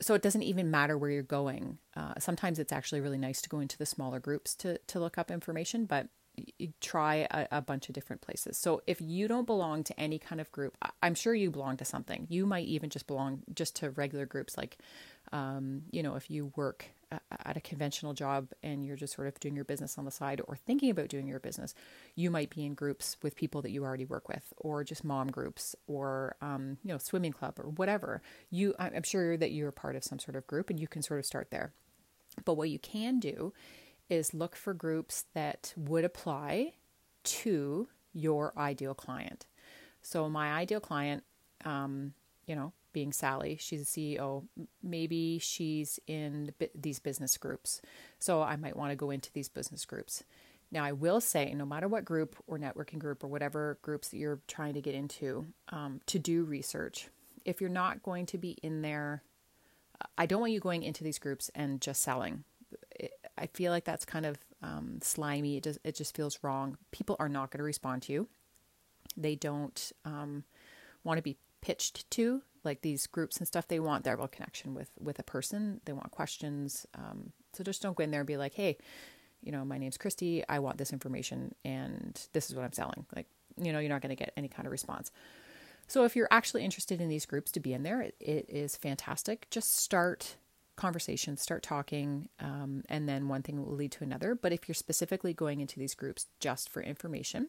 So 0.00 0.14
it 0.14 0.22
doesn't 0.22 0.42
even 0.42 0.70
matter 0.70 0.98
where 0.98 1.10
you're 1.10 1.22
going. 1.22 1.78
Uh, 1.96 2.14
sometimes 2.18 2.58
it's 2.58 2.72
actually 2.72 3.00
really 3.00 3.18
nice 3.18 3.40
to 3.42 3.48
go 3.48 3.60
into 3.60 3.78
the 3.78 3.86
smaller 3.86 4.20
groups 4.20 4.54
to, 4.56 4.78
to 4.78 5.00
look 5.00 5.16
up 5.16 5.30
information, 5.30 5.86
but 5.86 6.08
you 6.58 6.72
try 6.80 7.26
a, 7.30 7.46
a, 7.50 7.62
bunch 7.62 7.88
of 7.88 7.94
different 7.94 8.20
places. 8.20 8.58
So 8.58 8.82
if 8.86 9.00
you 9.00 9.26
don't 9.26 9.46
belong 9.46 9.84
to 9.84 9.98
any 9.98 10.18
kind 10.18 10.40
of 10.40 10.52
group, 10.52 10.76
I'm 11.02 11.14
sure 11.14 11.34
you 11.34 11.50
belong 11.50 11.78
to 11.78 11.84
something. 11.84 12.26
You 12.28 12.46
might 12.46 12.66
even 12.66 12.90
just 12.90 13.06
belong 13.06 13.42
just 13.54 13.76
to 13.76 13.90
regular 13.90 14.26
groups, 14.26 14.56
like, 14.56 14.76
um, 15.32 15.82
you 15.90 16.02
know, 16.02 16.14
if 16.14 16.30
you 16.30 16.52
work 16.56 16.90
at 17.10 17.56
a 17.56 17.60
conventional 17.60 18.12
job 18.12 18.48
and 18.62 18.84
you're 18.84 18.96
just 18.96 19.14
sort 19.14 19.28
of 19.28 19.38
doing 19.38 19.54
your 19.54 19.64
business 19.64 19.96
on 19.96 20.04
the 20.04 20.10
side 20.10 20.40
or 20.48 20.56
thinking 20.56 20.90
about 20.90 21.08
doing 21.08 21.28
your 21.28 21.38
business, 21.38 21.74
you 22.14 22.30
might 22.30 22.50
be 22.50 22.64
in 22.64 22.74
groups 22.74 23.16
with 23.22 23.36
people 23.36 23.62
that 23.62 23.70
you 23.70 23.84
already 23.84 24.04
work 24.04 24.28
with, 24.28 24.52
or 24.56 24.82
just 24.82 25.04
mom 25.04 25.28
groups, 25.28 25.76
or 25.86 26.36
um, 26.40 26.78
you 26.82 26.92
know, 26.92 26.98
swimming 26.98 27.32
club, 27.32 27.58
or 27.58 27.70
whatever. 27.70 28.22
You, 28.50 28.74
I'm 28.78 29.04
sure 29.04 29.36
that 29.36 29.52
you're 29.52 29.72
part 29.72 29.96
of 29.96 30.04
some 30.04 30.18
sort 30.18 30.36
of 30.36 30.46
group, 30.46 30.70
and 30.70 30.80
you 30.80 30.88
can 30.88 31.02
sort 31.02 31.20
of 31.20 31.26
start 31.26 31.50
there. 31.50 31.72
But 32.44 32.54
what 32.54 32.70
you 32.70 32.78
can 32.78 33.20
do 33.20 33.52
is 34.08 34.34
look 34.34 34.56
for 34.56 34.74
groups 34.74 35.24
that 35.34 35.72
would 35.76 36.04
apply 36.04 36.74
to 37.24 37.88
your 38.12 38.52
ideal 38.56 38.94
client. 38.94 39.46
So 40.02 40.28
my 40.28 40.52
ideal 40.52 40.80
client, 40.80 41.24
um, 41.64 42.14
you 42.46 42.54
know, 42.54 42.72
being 42.96 43.12
Sally, 43.12 43.58
she's 43.60 43.82
a 43.82 43.84
CEO. 43.84 44.44
Maybe 44.82 45.38
she's 45.38 46.00
in 46.06 46.50
these 46.74 46.98
business 46.98 47.36
groups. 47.36 47.82
So 48.18 48.40
I 48.40 48.56
might 48.56 48.74
want 48.74 48.90
to 48.90 48.96
go 48.96 49.10
into 49.10 49.30
these 49.34 49.50
business 49.50 49.84
groups. 49.84 50.24
Now, 50.72 50.82
I 50.82 50.92
will 50.92 51.20
say, 51.20 51.52
no 51.52 51.66
matter 51.66 51.88
what 51.88 52.06
group 52.06 52.36
or 52.46 52.56
networking 52.56 52.98
group 52.98 53.22
or 53.22 53.26
whatever 53.26 53.76
groups 53.82 54.08
that 54.08 54.16
you're 54.16 54.40
trying 54.48 54.72
to 54.72 54.80
get 54.80 54.94
into, 54.94 55.44
um, 55.68 56.00
to 56.06 56.18
do 56.18 56.44
research, 56.44 57.08
if 57.44 57.60
you're 57.60 57.68
not 57.68 58.02
going 58.02 58.24
to 58.24 58.38
be 58.38 58.56
in 58.62 58.80
there, 58.80 59.22
I 60.16 60.24
don't 60.24 60.40
want 60.40 60.54
you 60.54 60.60
going 60.60 60.82
into 60.82 61.04
these 61.04 61.18
groups 61.18 61.50
and 61.54 61.82
just 61.82 62.00
selling. 62.00 62.44
I 63.36 63.46
feel 63.48 63.72
like 63.72 63.84
that's 63.84 64.06
kind 64.06 64.24
of 64.24 64.38
um, 64.62 65.00
slimy. 65.02 65.58
It 65.58 65.64
just, 65.64 65.80
it 65.84 65.96
just 65.96 66.16
feels 66.16 66.38
wrong. 66.42 66.78
People 66.92 67.16
are 67.18 67.28
not 67.28 67.50
going 67.50 67.58
to 67.58 67.64
respond 67.64 68.00
to 68.04 68.14
you. 68.14 68.28
They 69.18 69.34
don't 69.34 69.92
um, 70.06 70.44
want 71.04 71.18
to 71.18 71.22
be 71.22 71.36
pitched 71.66 72.08
to 72.12 72.42
like 72.62 72.82
these 72.82 73.08
groups 73.08 73.38
and 73.38 73.46
stuff. 73.46 73.66
They 73.66 73.80
want 73.80 74.04
their 74.04 74.16
real 74.16 74.28
connection 74.28 74.72
with 74.72 74.90
with 75.00 75.18
a 75.18 75.24
person. 75.24 75.80
They 75.84 75.92
want 75.92 76.12
questions. 76.12 76.86
Um, 76.94 77.32
so 77.54 77.64
just 77.64 77.82
don't 77.82 77.96
go 77.96 78.04
in 78.04 78.12
there 78.12 78.20
and 78.20 78.26
be 78.26 78.36
like, 78.36 78.54
hey, 78.54 78.78
you 79.42 79.50
know, 79.50 79.64
my 79.64 79.76
name's 79.76 79.98
Christy. 79.98 80.44
I 80.48 80.60
want 80.60 80.78
this 80.78 80.92
information 80.92 81.56
and 81.64 82.20
this 82.32 82.48
is 82.48 82.54
what 82.54 82.64
I'm 82.64 82.72
selling. 82.72 83.04
Like, 83.16 83.26
you 83.60 83.72
know, 83.72 83.80
you're 83.80 83.88
not 83.88 84.00
going 84.00 84.16
to 84.16 84.24
get 84.24 84.32
any 84.36 84.46
kind 84.46 84.66
of 84.66 84.70
response. 84.70 85.10
So 85.88 86.04
if 86.04 86.14
you're 86.14 86.28
actually 86.30 86.64
interested 86.64 87.00
in 87.00 87.08
these 87.08 87.26
groups 87.26 87.50
to 87.52 87.60
be 87.60 87.72
in 87.72 87.82
there, 87.82 88.00
it, 88.00 88.14
it 88.20 88.46
is 88.48 88.76
fantastic. 88.76 89.48
Just 89.50 89.76
start 89.76 90.36
conversations, 90.76 91.42
start 91.42 91.62
talking, 91.62 92.28
um, 92.38 92.84
and 92.88 93.08
then 93.08 93.28
one 93.28 93.42
thing 93.42 93.64
will 93.64 93.74
lead 93.74 93.92
to 93.92 94.04
another. 94.04 94.34
But 94.34 94.52
if 94.52 94.68
you're 94.68 94.74
specifically 94.74 95.32
going 95.32 95.60
into 95.60 95.80
these 95.80 95.94
groups 95.94 96.26
just 96.38 96.68
for 96.68 96.82
information, 96.82 97.48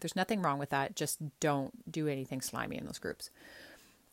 there's 0.00 0.16
nothing 0.16 0.42
wrong 0.42 0.58
with 0.58 0.70
that. 0.70 0.94
Just 0.94 1.18
don't 1.40 1.90
do 1.90 2.06
anything 2.06 2.40
slimy 2.40 2.76
in 2.76 2.86
those 2.86 2.98
groups. 2.98 3.30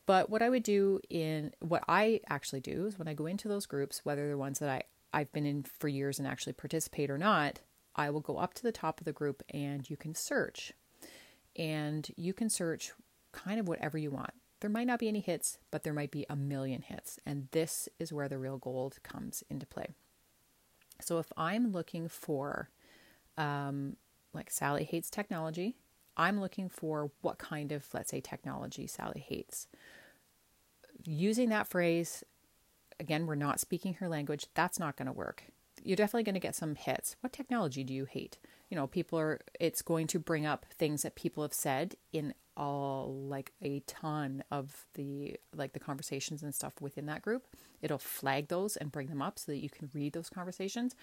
But 0.05 0.29
what 0.29 0.41
I 0.41 0.49
would 0.49 0.63
do 0.63 1.01
in 1.09 1.53
what 1.59 1.83
I 1.87 2.21
actually 2.29 2.61
do 2.61 2.85
is 2.85 2.97
when 2.97 3.09
I 3.09 3.13
go 3.13 3.25
into 3.25 3.47
those 3.47 3.65
groups, 3.65 4.01
whether 4.03 4.25
they're 4.25 4.37
ones 4.37 4.59
that 4.59 4.69
I 4.69 4.83
I've 5.13 5.31
been 5.31 5.45
in 5.45 5.63
for 5.63 5.87
years 5.87 6.19
and 6.19 6.27
actually 6.27 6.53
participate 6.53 7.09
or 7.09 7.17
not, 7.17 7.61
I 7.95 8.09
will 8.09 8.19
go 8.19 8.37
up 8.37 8.53
to 8.55 8.63
the 8.63 8.71
top 8.71 8.99
of 8.99 9.05
the 9.05 9.13
group 9.13 9.41
and 9.49 9.89
you 9.89 9.97
can 9.97 10.13
search. 10.13 10.73
And 11.55 12.07
you 12.15 12.33
can 12.33 12.49
search 12.49 12.91
kind 13.31 13.59
of 13.59 13.67
whatever 13.67 13.97
you 13.97 14.11
want. 14.11 14.31
There 14.59 14.69
might 14.69 14.87
not 14.87 14.99
be 14.99 15.07
any 15.07 15.19
hits, 15.19 15.59
but 15.71 15.83
there 15.83 15.93
might 15.93 16.11
be 16.11 16.25
a 16.29 16.35
million 16.35 16.81
hits. 16.81 17.19
And 17.25 17.47
this 17.51 17.87
is 17.99 18.13
where 18.13 18.27
the 18.27 18.37
real 18.37 18.57
gold 18.57 18.97
comes 19.03 19.43
into 19.49 19.65
play. 19.65 19.87
So 21.01 21.19
if 21.19 21.31
I'm 21.37 21.71
looking 21.71 22.07
for, 22.07 22.69
um, 23.37 23.97
like 24.37 24.51
Sally 24.51 24.83
hates 24.83 25.09
technology, 25.09 25.75
I'm 26.15 26.39
looking 26.39 26.69
for 26.69 27.11
what 27.21 27.37
kind 27.37 27.71
of, 27.71 27.85
let's 27.93 28.11
say, 28.11 28.21
technology 28.21 28.87
Sally 28.87 29.23
hates. 29.27 29.67
Using 31.03 31.49
that 31.49 31.67
phrase 31.67 32.23
again, 32.99 33.27
we're 33.27 33.35
not 33.35 33.59
speaking 33.59 33.95
her 33.95 34.09
language. 34.09 34.47
That's 34.53 34.79
not 34.79 34.95
going 34.95 35.05
to 35.05 35.11
work. 35.11 35.43
You're 35.83 35.95
definitely 35.95 36.23
going 36.23 36.33
to 36.35 36.39
get 36.39 36.55
some 36.55 36.75
hits. 36.75 37.15
What 37.21 37.33
technology 37.33 37.83
do 37.83 37.93
you 37.93 38.05
hate? 38.05 38.37
You 38.69 38.75
know, 38.75 38.87
people 38.87 39.19
are, 39.19 39.39
it's 39.59 39.81
going 39.81 40.07
to 40.07 40.19
bring 40.19 40.45
up 40.45 40.65
things 40.77 41.03
that 41.03 41.15
people 41.15 41.43
have 41.43 41.53
said 41.53 41.95
in 42.11 42.33
all 42.57 43.13
like 43.13 43.53
a 43.61 43.81
ton 43.81 44.43
of 44.49 44.87
the 44.95 45.37
like 45.55 45.73
the 45.73 45.79
conversations 45.79 46.41
and 46.41 46.55
stuff 46.55 46.73
within 46.81 47.05
that 47.05 47.21
group. 47.21 47.45
It'll 47.83 47.99
flag 47.99 48.47
those 48.47 48.75
and 48.75 48.91
bring 48.91 49.07
them 49.07 49.21
up 49.21 49.37
so 49.37 49.51
that 49.51 49.59
you 49.59 49.69
can 49.69 49.91
read 49.93 50.13
those 50.13 50.29
conversations. 50.29 50.95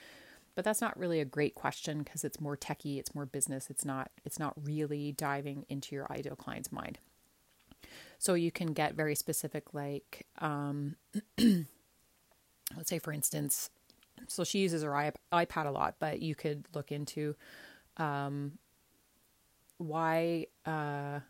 But 0.55 0.65
that's 0.65 0.81
not 0.81 0.99
really 0.99 1.21
a 1.21 1.25
great 1.25 1.55
question 1.55 2.03
because 2.03 2.25
it's 2.25 2.41
more 2.41 2.57
techy, 2.57 2.99
it's 2.99 3.15
more 3.15 3.27
business. 3.27 3.71
It's 3.71 3.85
not 3.85 4.11
it's 4.25 4.39
not 4.39 4.55
really 4.63 5.13
diving 5.13 5.67
into 5.69 5.95
your 5.95 6.11
ideal 6.13 6.37
client's 6.37 6.71
mind. 6.71 6.99
So 8.19 8.35
you 8.35 8.51
can 8.51 8.73
get 8.73 8.95
very 8.95 9.15
specific, 9.15 9.75
like 9.75 10.27
um, 10.39 10.97
let's 12.77 12.89
say 12.89 12.99
for 12.99 13.13
instance 13.13 13.71
so 14.27 14.45
she 14.45 14.61
uses 14.61 14.83
her 14.83 15.13
ipad 15.33 15.67
a 15.67 15.71
lot 15.71 15.97
but 15.99 16.23
you 16.23 16.35
could 16.35 16.65
look 16.75 16.93
into 16.93 17.35
um, 17.97 18.53
why 19.79 20.47
uh, 20.67 21.21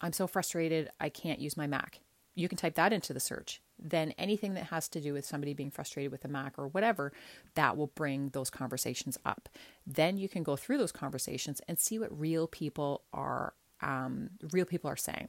i'm 0.00 0.12
so 0.12 0.26
frustrated 0.26 0.90
i 1.00 1.08
can't 1.08 1.40
use 1.40 1.56
my 1.56 1.66
mac 1.66 2.00
you 2.34 2.48
can 2.48 2.58
type 2.58 2.74
that 2.74 2.92
into 2.92 3.12
the 3.12 3.20
search 3.20 3.60
then 3.82 4.12
anything 4.18 4.54
that 4.54 4.64
has 4.64 4.88
to 4.88 5.00
do 5.00 5.12
with 5.12 5.24
somebody 5.24 5.54
being 5.54 5.70
frustrated 5.70 6.12
with 6.12 6.24
a 6.24 6.28
mac 6.28 6.58
or 6.58 6.68
whatever 6.68 7.12
that 7.54 7.76
will 7.76 7.88
bring 7.88 8.28
those 8.30 8.50
conversations 8.50 9.18
up 9.24 9.48
then 9.86 10.16
you 10.16 10.28
can 10.28 10.42
go 10.42 10.56
through 10.56 10.78
those 10.78 10.92
conversations 10.92 11.60
and 11.68 11.78
see 11.78 11.98
what 11.98 12.18
real 12.18 12.46
people 12.46 13.02
are 13.12 13.54
um, 13.80 14.30
real 14.52 14.64
people 14.64 14.88
are 14.90 14.96
saying 14.96 15.28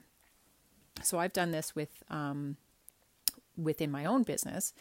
so 1.02 1.20
i've 1.20 1.34
done 1.34 1.52
this 1.52 1.76
with 1.76 2.04
um, 2.10 2.58
within 3.58 3.92
my 3.92 4.06
own 4.06 4.24
business 4.24 4.74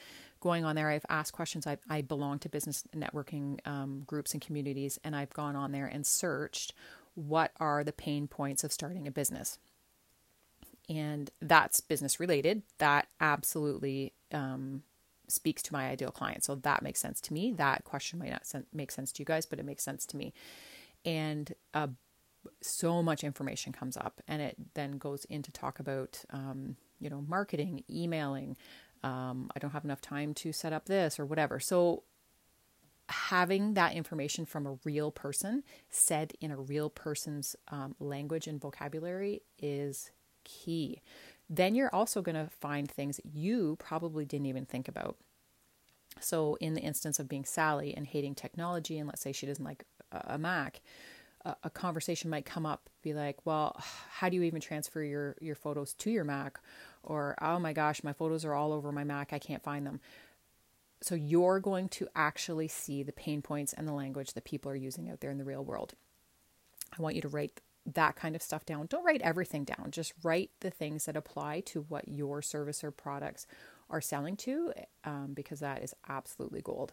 going 0.42 0.64
on 0.64 0.76
there, 0.76 0.90
I've 0.90 1.06
asked 1.08 1.32
questions. 1.32 1.66
I, 1.66 1.78
I 1.88 2.02
belong 2.02 2.40
to 2.40 2.48
business 2.50 2.84
networking 2.94 3.66
um, 3.66 4.02
groups 4.06 4.34
and 4.34 4.42
communities, 4.42 4.98
and 5.02 5.16
I've 5.16 5.32
gone 5.32 5.56
on 5.56 5.72
there 5.72 5.86
and 5.86 6.06
searched 6.06 6.74
what 7.14 7.52
are 7.58 7.84
the 7.84 7.92
pain 7.92 8.26
points 8.26 8.64
of 8.64 8.72
starting 8.72 9.06
a 9.06 9.10
business. 9.10 9.58
And 10.92 11.30
that's 11.40 11.80
business 11.80 12.20
related. 12.20 12.62
That 12.78 13.08
absolutely 13.20 14.12
um, 14.32 14.82
speaks 15.28 15.62
to 15.62 15.72
my 15.72 15.88
ideal 15.88 16.10
client. 16.10 16.44
So 16.44 16.54
that 16.56 16.82
makes 16.82 17.00
sense 17.00 17.20
to 17.22 17.32
me. 17.32 17.52
That 17.52 17.84
question 17.84 18.18
might 18.18 18.30
not 18.30 18.46
sen- 18.46 18.66
make 18.72 18.90
sense 18.90 19.12
to 19.12 19.22
you 19.22 19.24
guys, 19.24 19.46
but 19.46 19.58
it 19.58 19.64
makes 19.64 19.82
sense 19.82 20.04
to 20.06 20.16
me. 20.16 20.32
And 21.04 21.52
uh, 21.72 21.88
so 22.60 23.02
much 23.02 23.24
information 23.24 23.72
comes 23.72 23.96
up, 23.96 24.20
and 24.28 24.42
it 24.42 24.56
then 24.74 24.98
goes 24.98 25.24
into 25.26 25.50
talk 25.50 25.78
about, 25.78 26.24
um, 26.30 26.76
you 27.00 27.08
know, 27.08 27.24
marketing, 27.26 27.84
emailing, 27.90 28.56
um, 29.02 29.50
I 29.54 29.58
don't 29.58 29.72
have 29.72 29.84
enough 29.84 30.00
time 30.00 30.34
to 30.34 30.52
set 30.52 30.72
up 30.72 30.86
this 30.86 31.18
or 31.18 31.26
whatever. 31.26 31.58
So, 31.58 32.04
having 33.08 33.74
that 33.74 33.94
information 33.94 34.46
from 34.46 34.66
a 34.66 34.78
real 34.84 35.10
person 35.10 35.64
said 35.90 36.32
in 36.40 36.50
a 36.50 36.56
real 36.56 36.88
person's 36.88 37.56
um, 37.68 37.94
language 37.98 38.46
and 38.46 38.60
vocabulary 38.60 39.42
is 39.58 40.12
key. 40.44 41.00
Then 41.48 41.74
you're 41.74 41.94
also 41.94 42.22
going 42.22 42.36
to 42.36 42.50
find 42.60 42.90
things 42.90 43.20
you 43.24 43.76
probably 43.78 44.24
didn't 44.24 44.46
even 44.46 44.64
think 44.64 44.88
about. 44.88 45.16
So, 46.20 46.56
in 46.60 46.74
the 46.74 46.80
instance 46.80 47.18
of 47.18 47.28
being 47.28 47.44
Sally 47.44 47.94
and 47.96 48.06
hating 48.06 48.34
technology, 48.34 48.98
and 48.98 49.08
let's 49.08 49.22
say 49.22 49.32
she 49.32 49.46
doesn't 49.46 49.64
like 49.64 49.84
a 50.12 50.38
Mac, 50.38 50.82
a 51.44 51.70
conversation 51.70 52.30
might 52.30 52.44
come 52.44 52.66
up, 52.66 52.88
be 53.02 53.14
like, 53.14 53.44
"Well, 53.44 53.74
how 54.10 54.28
do 54.28 54.36
you 54.36 54.42
even 54.42 54.60
transfer 54.60 55.02
your 55.02 55.36
your 55.40 55.54
photos 55.54 55.94
to 55.94 56.10
your 56.10 56.24
Mac?" 56.24 56.60
or 57.02 57.34
oh 57.40 57.58
my 57.58 57.72
gosh, 57.72 58.04
my 58.04 58.12
photos 58.12 58.44
are 58.44 58.54
all 58.54 58.72
over 58.72 58.92
my 58.92 59.04
Mac, 59.04 59.32
I 59.32 59.38
can't 59.38 59.62
find 59.62 59.86
them. 59.86 60.00
So 61.00 61.16
you're 61.16 61.58
going 61.58 61.88
to 61.90 62.08
actually 62.14 62.68
see 62.68 63.02
the 63.02 63.12
pain 63.12 63.42
points 63.42 63.72
and 63.72 63.88
the 63.88 63.92
language 63.92 64.34
that 64.34 64.44
people 64.44 64.70
are 64.70 64.76
using 64.76 65.10
out 65.10 65.20
there 65.20 65.32
in 65.32 65.38
the 65.38 65.44
real 65.44 65.64
world. 65.64 65.94
I 66.96 67.02
want 67.02 67.16
you 67.16 67.22
to 67.22 67.28
write 67.28 67.60
that 67.86 68.16
kind 68.16 68.36
of 68.36 68.42
stuff 68.42 68.64
down. 68.64 68.86
Don't 68.86 69.04
write 69.04 69.22
everything 69.22 69.64
down, 69.64 69.90
just 69.90 70.12
write 70.22 70.50
the 70.60 70.70
things 70.70 71.04
that 71.06 71.16
apply 71.16 71.60
to 71.60 71.82
what 71.88 72.08
your 72.08 72.42
service 72.42 72.84
or 72.84 72.90
products 72.90 73.46
are 73.90 74.00
selling 74.00 74.36
to, 74.36 74.72
um, 75.04 75.32
because 75.34 75.60
that 75.60 75.82
is 75.82 75.94
absolutely 76.08 76.62
gold. 76.62 76.92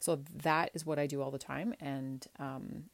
So 0.00 0.20
that 0.42 0.70
is 0.74 0.86
what 0.86 0.98
I 0.98 1.06
do 1.06 1.20
all 1.20 1.30
the 1.30 1.38
time, 1.38 1.74
and 1.80 2.26
um, 2.38 2.84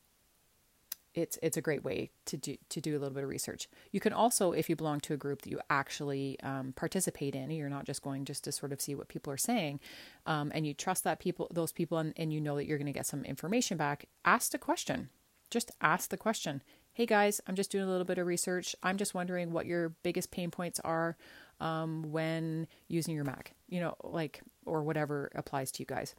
it's 1.14 1.38
it's 1.42 1.56
a 1.56 1.60
great 1.60 1.84
way 1.84 2.10
to 2.24 2.36
do 2.36 2.56
to 2.70 2.80
do 2.80 2.92
a 2.92 2.98
little 2.98 3.14
bit 3.14 3.22
of 3.22 3.28
research. 3.28 3.68
You 3.92 4.00
can 4.00 4.12
also, 4.12 4.52
if 4.52 4.68
you 4.68 4.74
belong 4.74 5.00
to 5.00 5.14
a 5.14 5.16
group 5.16 5.42
that 5.42 5.50
you 5.50 5.60
actually 5.70 6.38
um, 6.42 6.72
participate 6.74 7.34
in, 7.34 7.50
you're 7.50 7.68
not 7.68 7.84
just 7.84 8.02
going 8.02 8.24
just 8.24 8.44
to 8.44 8.52
sort 8.52 8.72
of 8.72 8.80
see 8.80 8.94
what 8.94 9.08
people 9.08 9.32
are 9.32 9.38
saying, 9.38 9.80
um, 10.26 10.50
and 10.54 10.66
you 10.66 10.74
trust 10.74 11.04
that 11.04 11.20
people, 11.20 11.48
those 11.52 11.72
people, 11.72 11.98
and, 11.98 12.12
and 12.16 12.32
you 12.32 12.40
know 12.40 12.56
that 12.56 12.66
you're 12.66 12.78
going 12.78 12.86
to 12.86 12.92
get 12.92 13.06
some 13.06 13.24
information 13.24 13.76
back. 13.76 14.06
Ask 14.24 14.50
the 14.50 14.58
question. 14.58 15.10
Just 15.50 15.70
ask 15.80 16.10
the 16.10 16.16
question. 16.16 16.62
Hey 16.96 17.06
guys, 17.06 17.40
I'm 17.48 17.56
just 17.56 17.72
doing 17.72 17.82
a 17.82 17.90
little 17.90 18.04
bit 18.04 18.18
of 18.18 18.26
research. 18.28 18.76
I'm 18.80 18.98
just 18.98 19.14
wondering 19.14 19.50
what 19.50 19.66
your 19.66 19.88
biggest 20.04 20.30
pain 20.30 20.52
points 20.52 20.78
are 20.84 21.16
um, 21.58 22.12
when 22.12 22.68
using 22.86 23.16
your 23.16 23.24
Mac. 23.24 23.52
You 23.68 23.80
know, 23.80 23.96
like 24.04 24.42
or 24.64 24.84
whatever 24.84 25.28
applies 25.34 25.72
to 25.72 25.82
you 25.82 25.86
guys. 25.86 26.14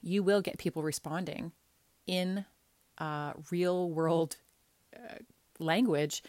You 0.00 0.22
will 0.22 0.42
get 0.42 0.58
people 0.58 0.84
responding 0.84 1.50
in 2.06 2.44
uh, 2.98 3.32
real 3.50 3.90
world 3.90 4.36
uh, 4.94 5.16
language 5.58 6.22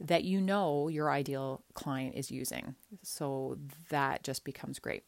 that 0.00 0.24
you 0.24 0.40
know 0.40 0.88
your 0.88 1.10
ideal 1.10 1.60
client 1.74 2.14
is 2.14 2.30
using. 2.30 2.76
So 3.02 3.58
that 3.90 4.22
just 4.22 4.42
becomes 4.42 4.78
great. 4.78 5.04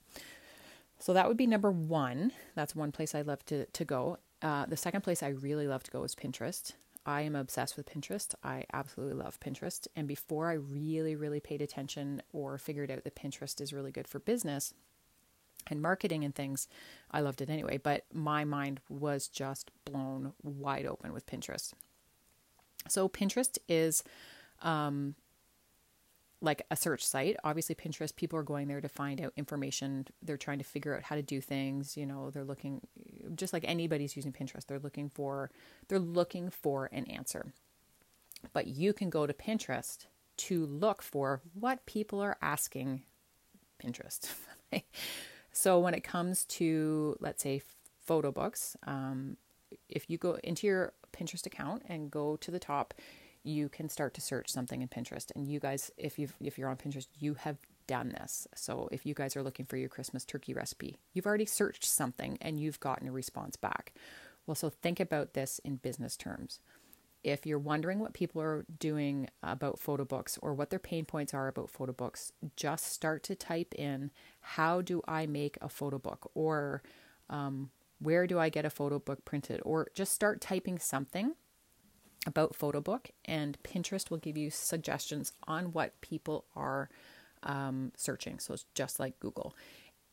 So 0.98 1.14
that 1.14 1.26
would 1.26 1.38
be 1.38 1.46
number 1.46 1.70
one. 1.70 2.32
That's 2.54 2.76
one 2.76 2.92
place 2.92 3.14
I 3.14 3.22
love 3.22 3.46
to, 3.46 3.64
to 3.64 3.84
go. 3.86 4.18
Uh, 4.42 4.66
the 4.66 4.76
second 4.76 5.00
place 5.00 5.22
I 5.22 5.28
really 5.28 5.66
love 5.66 5.82
to 5.84 5.90
go 5.90 6.04
is 6.04 6.14
Pinterest. 6.14 6.74
I 7.06 7.22
am 7.22 7.36
obsessed 7.36 7.76
with 7.76 7.86
Pinterest. 7.86 8.34
I 8.42 8.64
absolutely 8.72 9.14
love 9.14 9.38
Pinterest. 9.40 9.86
And 9.94 10.08
before 10.08 10.50
I 10.50 10.54
really, 10.54 11.16
really 11.16 11.40
paid 11.40 11.60
attention 11.60 12.22
or 12.32 12.56
figured 12.58 12.90
out 12.90 13.04
that 13.04 13.16
Pinterest 13.16 13.60
is 13.60 13.72
really 13.72 13.92
good 13.92 14.08
for 14.08 14.18
business, 14.18 14.72
and 15.68 15.80
marketing 15.80 16.24
and 16.24 16.34
things, 16.34 16.68
I 17.10 17.20
loved 17.20 17.40
it 17.40 17.50
anyway. 17.50 17.78
But 17.78 18.04
my 18.12 18.44
mind 18.44 18.80
was 18.88 19.28
just 19.28 19.70
blown 19.84 20.32
wide 20.42 20.86
open 20.86 21.12
with 21.12 21.26
Pinterest. 21.26 21.72
So, 22.88 23.08
Pinterest 23.08 23.58
is 23.68 24.04
um, 24.60 25.14
like 26.44 26.62
a 26.70 26.76
search 26.76 27.04
site. 27.04 27.36
Obviously, 27.44 27.74
Pinterest, 27.74 28.14
people 28.14 28.38
are 28.38 28.44
going 28.44 28.68
there 28.68 28.80
to 28.80 28.88
find 28.88 29.20
out 29.20 29.32
information. 29.36 30.06
They're 30.22 30.36
trying 30.36 30.58
to 30.58 30.64
figure 30.64 30.96
out 30.96 31.02
how 31.02 31.16
to 31.16 31.22
do 31.22 31.40
things. 31.40 31.96
You 31.96 32.06
know, 32.06 32.30
they're 32.30 32.44
looking 32.44 32.82
just 33.34 33.52
like 33.52 33.64
anybody's 33.66 34.16
using 34.16 34.32
Pinterest, 34.32 34.66
they're 34.66 34.78
looking 34.78 35.08
for 35.08 35.50
they're 35.88 35.98
looking 35.98 36.50
for 36.50 36.88
an 36.92 37.04
answer. 37.06 37.52
But 38.52 38.66
you 38.66 38.92
can 38.92 39.10
go 39.10 39.26
to 39.26 39.32
Pinterest 39.32 40.06
to 40.36 40.66
look 40.66 41.02
for 41.02 41.40
what 41.54 41.86
people 41.86 42.20
are 42.20 42.36
asking 42.42 43.02
Pinterest. 43.82 44.32
so 45.52 45.78
when 45.78 45.94
it 45.94 46.04
comes 46.04 46.44
to 46.46 47.16
let's 47.20 47.42
say 47.42 47.62
photo 48.04 48.30
books, 48.30 48.76
um, 48.86 49.36
if 49.88 50.08
you 50.08 50.18
go 50.18 50.38
into 50.44 50.66
your 50.66 50.92
Pinterest 51.12 51.46
account 51.46 51.82
and 51.88 52.10
go 52.10 52.36
to 52.36 52.50
the 52.50 52.58
top, 52.58 52.94
you 53.44 53.68
can 53.68 53.88
start 53.88 54.14
to 54.14 54.20
search 54.20 54.48
something 54.48 54.82
in 54.82 54.88
Pinterest. 54.88 55.30
And 55.36 55.46
you 55.46 55.60
guys, 55.60 55.90
if 55.96 56.18
you 56.18 56.28
if 56.40 56.58
you're 56.58 56.68
on 56.68 56.76
Pinterest, 56.76 57.06
you 57.18 57.34
have 57.34 57.58
done 57.86 58.08
this. 58.08 58.48
So 58.54 58.88
if 58.90 59.04
you 59.04 59.14
guys 59.14 59.36
are 59.36 59.42
looking 59.42 59.66
for 59.66 59.76
your 59.76 59.90
Christmas 59.90 60.24
turkey 60.24 60.54
recipe, 60.54 60.98
you've 61.12 61.26
already 61.26 61.46
searched 61.46 61.84
something 61.84 62.38
and 62.40 62.58
you've 62.58 62.80
gotten 62.80 63.06
a 63.06 63.12
response 63.12 63.56
back. 63.56 63.92
Well, 64.46 64.54
so 64.54 64.70
think 64.70 65.00
about 65.00 65.34
this 65.34 65.60
in 65.64 65.76
business 65.76 66.16
terms. 66.16 66.60
If 67.22 67.46
you're 67.46 67.58
wondering 67.58 68.00
what 68.00 68.12
people 68.12 68.42
are 68.42 68.66
doing 68.78 69.28
about 69.42 69.78
photo 69.78 70.04
books 70.04 70.38
or 70.42 70.52
what 70.52 70.68
their 70.68 70.78
pain 70.78 71.06
points 71.06 71.32
are 71.32 71.48
about 71.48 71.70
photo 71.70 71.92
books, 71.92 72.32
just 72.56 72.86
start 72.86 73.22
to 73.24 73.34
type 73.34 73.74
in 73.74 74.10
how 74.40 74.82
do 74.82 75.00
I 75.08 75.26
make 75.26 75.56
a 75.62 75.70
photo 75.70 75.98
book 75.98 76.30
or 76.34 76.82
um, 77.30 77.70
where 77.98 78.26
do 78.26 78.38
I 78.38 78.50
get 78.50 78.66
a 78.66 78.70
photo 78.70 78.98
book 78.98 79.24
printed 79.24 79.60
or 79.64 79.88
just 79.94 80.12
start 80.12 80.42
typing 80.42 80.78
something 80.78 81.34
about 82.26 82.54
photo 82.54 82.80
book 82.80 83.10
and 83.24 83.58
Pinterest 83.62 84.10
will 84.10 84.18
give 84.18 84.36
you 84.36 84.50
suggestions 84.50 85.32
on 85.46 85.72
what 85.72 86.00
people 86.00 86.44
are 86.56 86.88
um, 87.42 87.92
searching. 87.96 88.38
So 88.38 88.54
it's 88.54 88.66
just 88.74 88.98
like 88.98 89.18
Google. 89.20 89.54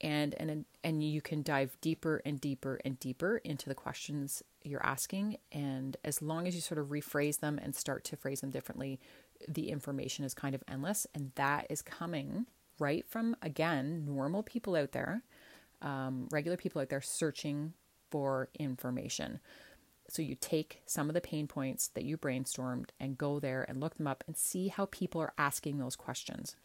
And, 0.04 0.34
and 0.40 0.66
and 0.84 1.04
you 1.04 1.22
can 1.22 1.44
dive 1.44 1.78
deeper 1.80 2.24
and 2.26 2.42
deeper 2.42 2.80
and 2.84 3.00
deeper 3.00 3.38
into 3.38 3.70
the 3.70 3.76
questions 3.76 4.42
you're 4.64 4.86
asking 4.86 5.38
and 5.52 5.98
as 6.04 6.24
long 6.24 6.48
as 6.48 6.56
you 6.56 6.62
sort 6.62 6.80
of 6.80 6.88
rephrase 6.88 7.40
them 7.40 7.60
and 7.62 7.76
start 7.76 8.04
to 8.06 8.16
phrase 8.16 8.42
them 8.42 8.50
differently 8.50 9.00
the 9.48 9.70
information 9.70 10.26
is 10.26 10.34
kind 10.34 10.56
of 10.56 10.64
endless 10.68 11.06
and 11.14 11.32
that 11.36 11.68
is 11.70 11.82
coming 11.82 12.46
right 12.80 13.06
from 13.08 13.36
again 13.42 14.04
normal 14.06 14.44
people 14.44 14.76
out 14.76 14.92
there 14.92 15.24
um, 15.82 16.28
regular 16.32 16.58
people 16.58 16.82
out 16.82 16.90
there 16.90 17.02
searching 17.02 17.74
for 18.10 18.50
information 18.60 19.40
so 20.12 20.22
you 20.22 20.36
take 20.36 20.82
some 20.86 21.10
of 21.10 21.14
the 21.14 21.22
pain 21.22 21.48
points 21.48 21.88
that 21.88 22.04
you 22.04 22.18
brainstormed 22.18 22.90
and 23.00 23.18
go 23.18 23.40
there 23.40 23.66
and 23.70 23.80
look 23.80 23.96
them 23.96 24.08
up 24.08 24.26
and 24.28 24.36
see 24.36 24.68
how 24.68 24.86
people 24.88 25.22
are 25.22 25.32
asking 25.38 25.78
those 25.78 25.96
questions 25.96 26.58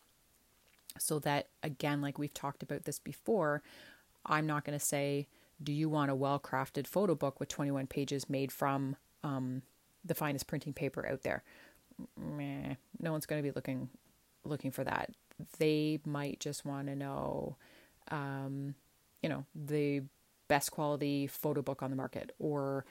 so 0.99 1.21
that, 1.21 1.47
again, 1.63 2.01
like 2.03 2.19
we've 2.19 2.35
talked 2.35 2.65
about 2.65 2.87
this 2.87 2.99
before, 2.99 3.63
I'm 4.25 4.49
not 4.49 4.65
going 4.65 4.77
to 4.77 4.85
say, 4.85 5.29
do 5.63 5.73
you 5.73 5.89
want 5.89 6.11
a 6.11 6.17
well 6.17 6.41
crafted 6.41 6.89
photo 6.89 7.15
book 7.15 7.39
with 7.39 7.49
21 7.49 7.87
pages 7.87 8.29
made 8.29 8.51
from 8.51 8.97
um, 9.23 9.63
the 10.05 10.17
finest 10.17 10.49
printing 10.49 10.73
paper 10.73 11.09
out 11.09 11.23
there? 11.23 11.45
Meh, 12.19 12.75
no 12.99 13.13
one's 13.13 13.27
going 13.27 13.41
to 13.41 13.49
be 13.49 13.55
looking 13.55 13.91
looking 14.45 14.73
for 14.73 14.83
that. 14.83 15.11
They 15.61 16.01
might 16.05 16.41
just 16.41 16.65
want 16.65 16.89
to 16.89 16.97
know, 16.97 17.55
um, 18.11 18.75
you 19.23 19.29
know, 19.29 19.45
the 19.55 20.03
best 20.49 20.73
quality 20.73 21.29
photo 21.29 21.63
book 21.63 21.81
on 21.81 21.91
the 21.91 21.97
market, 21.97 22.33
or 22.41 22.85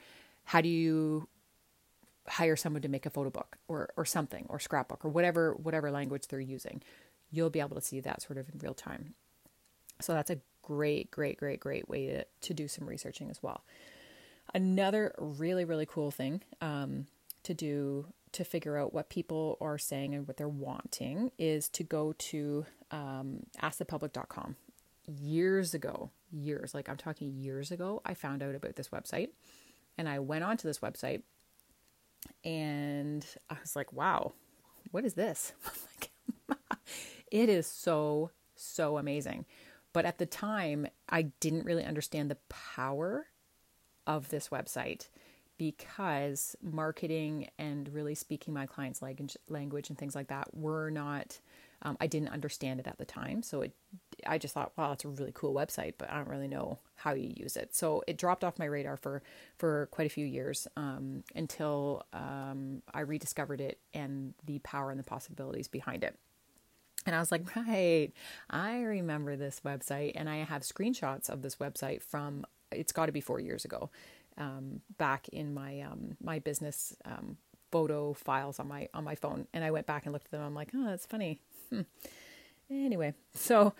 how 0.46 0.60
do 0.60 0.68
you 0.68 1.28
hire 2.28 2.56
someone 2.56 2.82
to 2.82 2.88
make 2.88 3.06
a 3.06 3.10
photo 3.10 3.30
book, 3.30 3.58
or 3.68 3.90
or 3.96 4.04
something, 4.04 4.46
or 4.48 4.58
scrapbook, 4.58 5.04
or 5.04 5.08
whatever 5.10 5.54
whatever 5.54 5.90
language 5.90 6.26
they're 6.28 6.40
using 6.40 6.82
you'll 7.30 7.50
be 7.50 7.60
able 7.60 7.76
to 7.76 7.82
see 7.82 8.00
that 8.00 8.22
sort 8.22 8.38
of 8.38 8.48
in 8.48 8.58
real 8.58 8.74
time. 8.74 9.14
So 10.00 10.12
that's 10.12 10.30
a 10.30 10.38
great, 10.62 11.10
great, 11.10 11.38
great, 11.38 11.60
great 11.60 11.88
way 11.88 12.06
to, 12.06 12.24
to 12.42 12.54
do 12.54 12.68
some 12.68 12.88
researching 12.88 13.30
as 13.30 13.42
well. 13.42 13.64
Another 14.54 15.14
really, 15.18 15.64
really 15.64 15.86
cool 15.86 16.10
thing 16.10 16.42
um, 16.60 17.06
to 17.42 17.54
do 17.54 18.06
to 18.32 18.44
figure 18.44 18.76
out 18.76 18.92
what 18.92 19.08
people 19.08 19.56
are 19.60 19.78
saying 19.78 20.14
and 20.14 20.28
what 20.28 20.36
they're 20.36 20.48
wanting 20.48 21.30
is 21.38 21.68
to 21.70 21.82
go 21.82 22.12
to 22.18 22.66
um, 22.90 23.44
askthepublic.com. 23.62 24.56
Years 25.06 25.72
ago, 25.72 26.10
years, 26.30 26.74
like 26.74 26.88
I'm 26.88 26.96
talking 26.98 27.32
years 27.32 27.70
ago, 27.70 28.02
I 28.04 28.12
found 28.12 28.42
out 28.42 28.54
about 28.54 28.76
this 28.76 28.88
website 28.88 29.28
and 29.98 30.08
I 30.08 30.18
went 30.18 30.44
onto 30.44 30.68
this 30.68 30.80
website 30.80 31.22
and 32.44 33.24
I 33.50 33.56
was 33.60 33.76
like, 33.76 33.92
wow, 33.92 34.32
what 34.90 35.04
is 35.04 35.14
this? 35.14 35.52
it 37.30 37.48
is 37.48 37.66
so, 37.66 38.30
so 38.54 38.98
amazing. 38.98 39.44
But 39.92 40.04
at 40.04 40.18
the 40.18 40.26
time, 40.26 40.86
I 41.08 41.22
didn't 41.40 41.64
really 41.64 41.84
understand 41.84 42.30
the 42.30 42.38
power 42.48 43.26
of 44.06 44.28
this 44.28 44.48
website 44.50 45.08
because 45.58 46.54
marketing 46.60 47.48
and 47.58 47.88
really 47.92 48.14
speaking 48.14 48.52
my 48.52 48.66
clients' 48.66 49.00
language, 49.48 49.88
and 49.88 49.98
things 49.98 50.14
like 50.14 50.28
that 50.28 50.54
were 50.54 50.90
not. 50.90 51.38
Um, 51.86 51.96
I 52.00 52.08
didn't 52.08 52.30
understand 52.30 52.80
it 52.80 52.88
at 52.88 52.98
the 52.98 53.04
time, 53.04 53.44
so 53.44 53.62
it. 53.62 53.72
I 54.26 54.38
just 54.38 54.54
thought, 54.54 54.72
wow, 54.76 54.90
it's 54.92 55.04
a 55.04 55.08
really 55.08 55.30
cool 55.32 55.54
website, 55.54 55.94
but 55.98 56.10
I 56.10 56.16
don't 56.16 56.28
really 56.28 56.48
know 56.48 56.80
how 56.96 57.14
you 57.14 57.32
use 57.36 57.56
it. 57.56 57.76
So 57.76 58.02
it 58.08 58.18
dropped 58.18 58.42
off 58.42 58.58
my 58.58 58.64
radar 58.64 58.96
for 58.96 59.22
for 59.56 59.86
quite 59.92 60.08
a 60.08 60.10
few 60.10 60.26
years 60.26 60.66
um, 60.76 61.22
until 61.36 62.02
um, 62.12 62.82
I 62.92 63.00
rediscovered 63.00 63.60
it 63.60 63.78
and 63.94 64.34
the 64.44 64.58
power 64.60 64.90
and 64.90 64.98
the 64.98 65.04
possibilities 65.04 65.68
behind 65.68 66.02
it. 66.02 66.18
And 67.06 67.14
I 67.14 67.20
was 67.20 67.30
like, 67.30 67.54
right, 67.54 68.10
I 68.50 68.80
remember 68.80 69.36
this 69.36 69.60
website, 69.64 70.12
and 70.16 70.28
I 70.28 70.38
have 70.38 70.62
screenshots 70.62 71.30
of 71.30 71.42
this 71.42 71.56
website 71.56 72.02
from 72.02 72.44
it's 72.72 72.90
got 72.92 73.06
to 73.06 73.12
be 73.12 73.20
four 73.20 73.38
years 73.38 73.64
ago, 73.64 73.90
um, 74.38 74.80
back 74.98 75.28
in 75.28 75.54
my 75.54 75.82
um, 75.82 76.16
my 76.20 76.40
business 76.40 76.96
um, 77.04 77.36
photo 77.70 78.12
files 78.12 78.58
on 78.58 78.66
my 78.66 78.88
on 78.92 79.04
my 79.04 79.14
phone. 79.14 79.46
And 79.54 79.62
I 79.62 79.70
went 79.70 79.86
back 79.86 80.04
and 80.04 80.12
looked 80.12 80.26
at 80.26 80.30
them. 80.32 80.42
I'm 80.42 80.54
like, 80.54 80.70
oh, 80.74 80.84
that's 80.84 81.06
funny. 81.06 81.40
Anyway, 82.68 83.14
so 83.32 83.74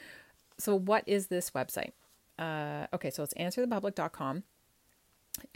so 0.58 0.76
what 0.76 1.02
is 1.08 1.26
this 1.26 1.50
website? 1.50 1.90
Uh, 2.38 2.86
okay, 2.94 3.10
so 3.10 3.24
it's 3.24 3.34
answerthepublic.com. 3.34 4.44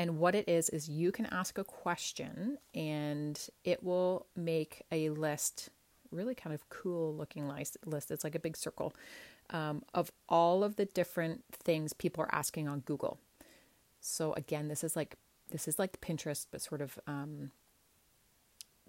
And 0.01 0.19
what 0.19 0.35
it 0.35 0.49
is, 0.49 0.69
is 0.69 0.89
you 0.89 1.13
can 1.13 1.27
ask 1.27 1.57
a 1.57 1.63
question 1.63 2.59
and 2.75 3.41
it 3.63 3.85
will 3.85 4.27
make 4.35 4.83
a 4.91 5.11
list 5.11 5.71
really 6.11 6.35
kind 6.35 6.53
of 6.53 6.69
cool 6.69 7.15
looking 7.15 7.49
list. 7.49 8.11
It's 8.11 8.25
like 8.25 8.35
a 8.35 8.41
big 8.41 8.57
circle 8.57 8.93
um, 9.51 9.83
of 9.95 10.11
all 10.29 10.65
of 10.65 10.77
the 10.77 10.87
different 10.87 11.45
things 11.53 11.93
people 11.93 12.25
are 12.25 12.35
asking 12.35 12.69
on 12.69 12.81
Google. 12.81 13.19
So 14.01 14.33
again, 14.35 14.69
this 14.69 14.83
is 14.83 14.97
like 14.97 15.17
this 15.51 15.69
is 15.69 15.79
like 15.79 16.01
Pinterest, 16.01 16.47
but 16.51 16.61
sort 16.61 16.81
of 16.81 16.99
um, 17.07 17.51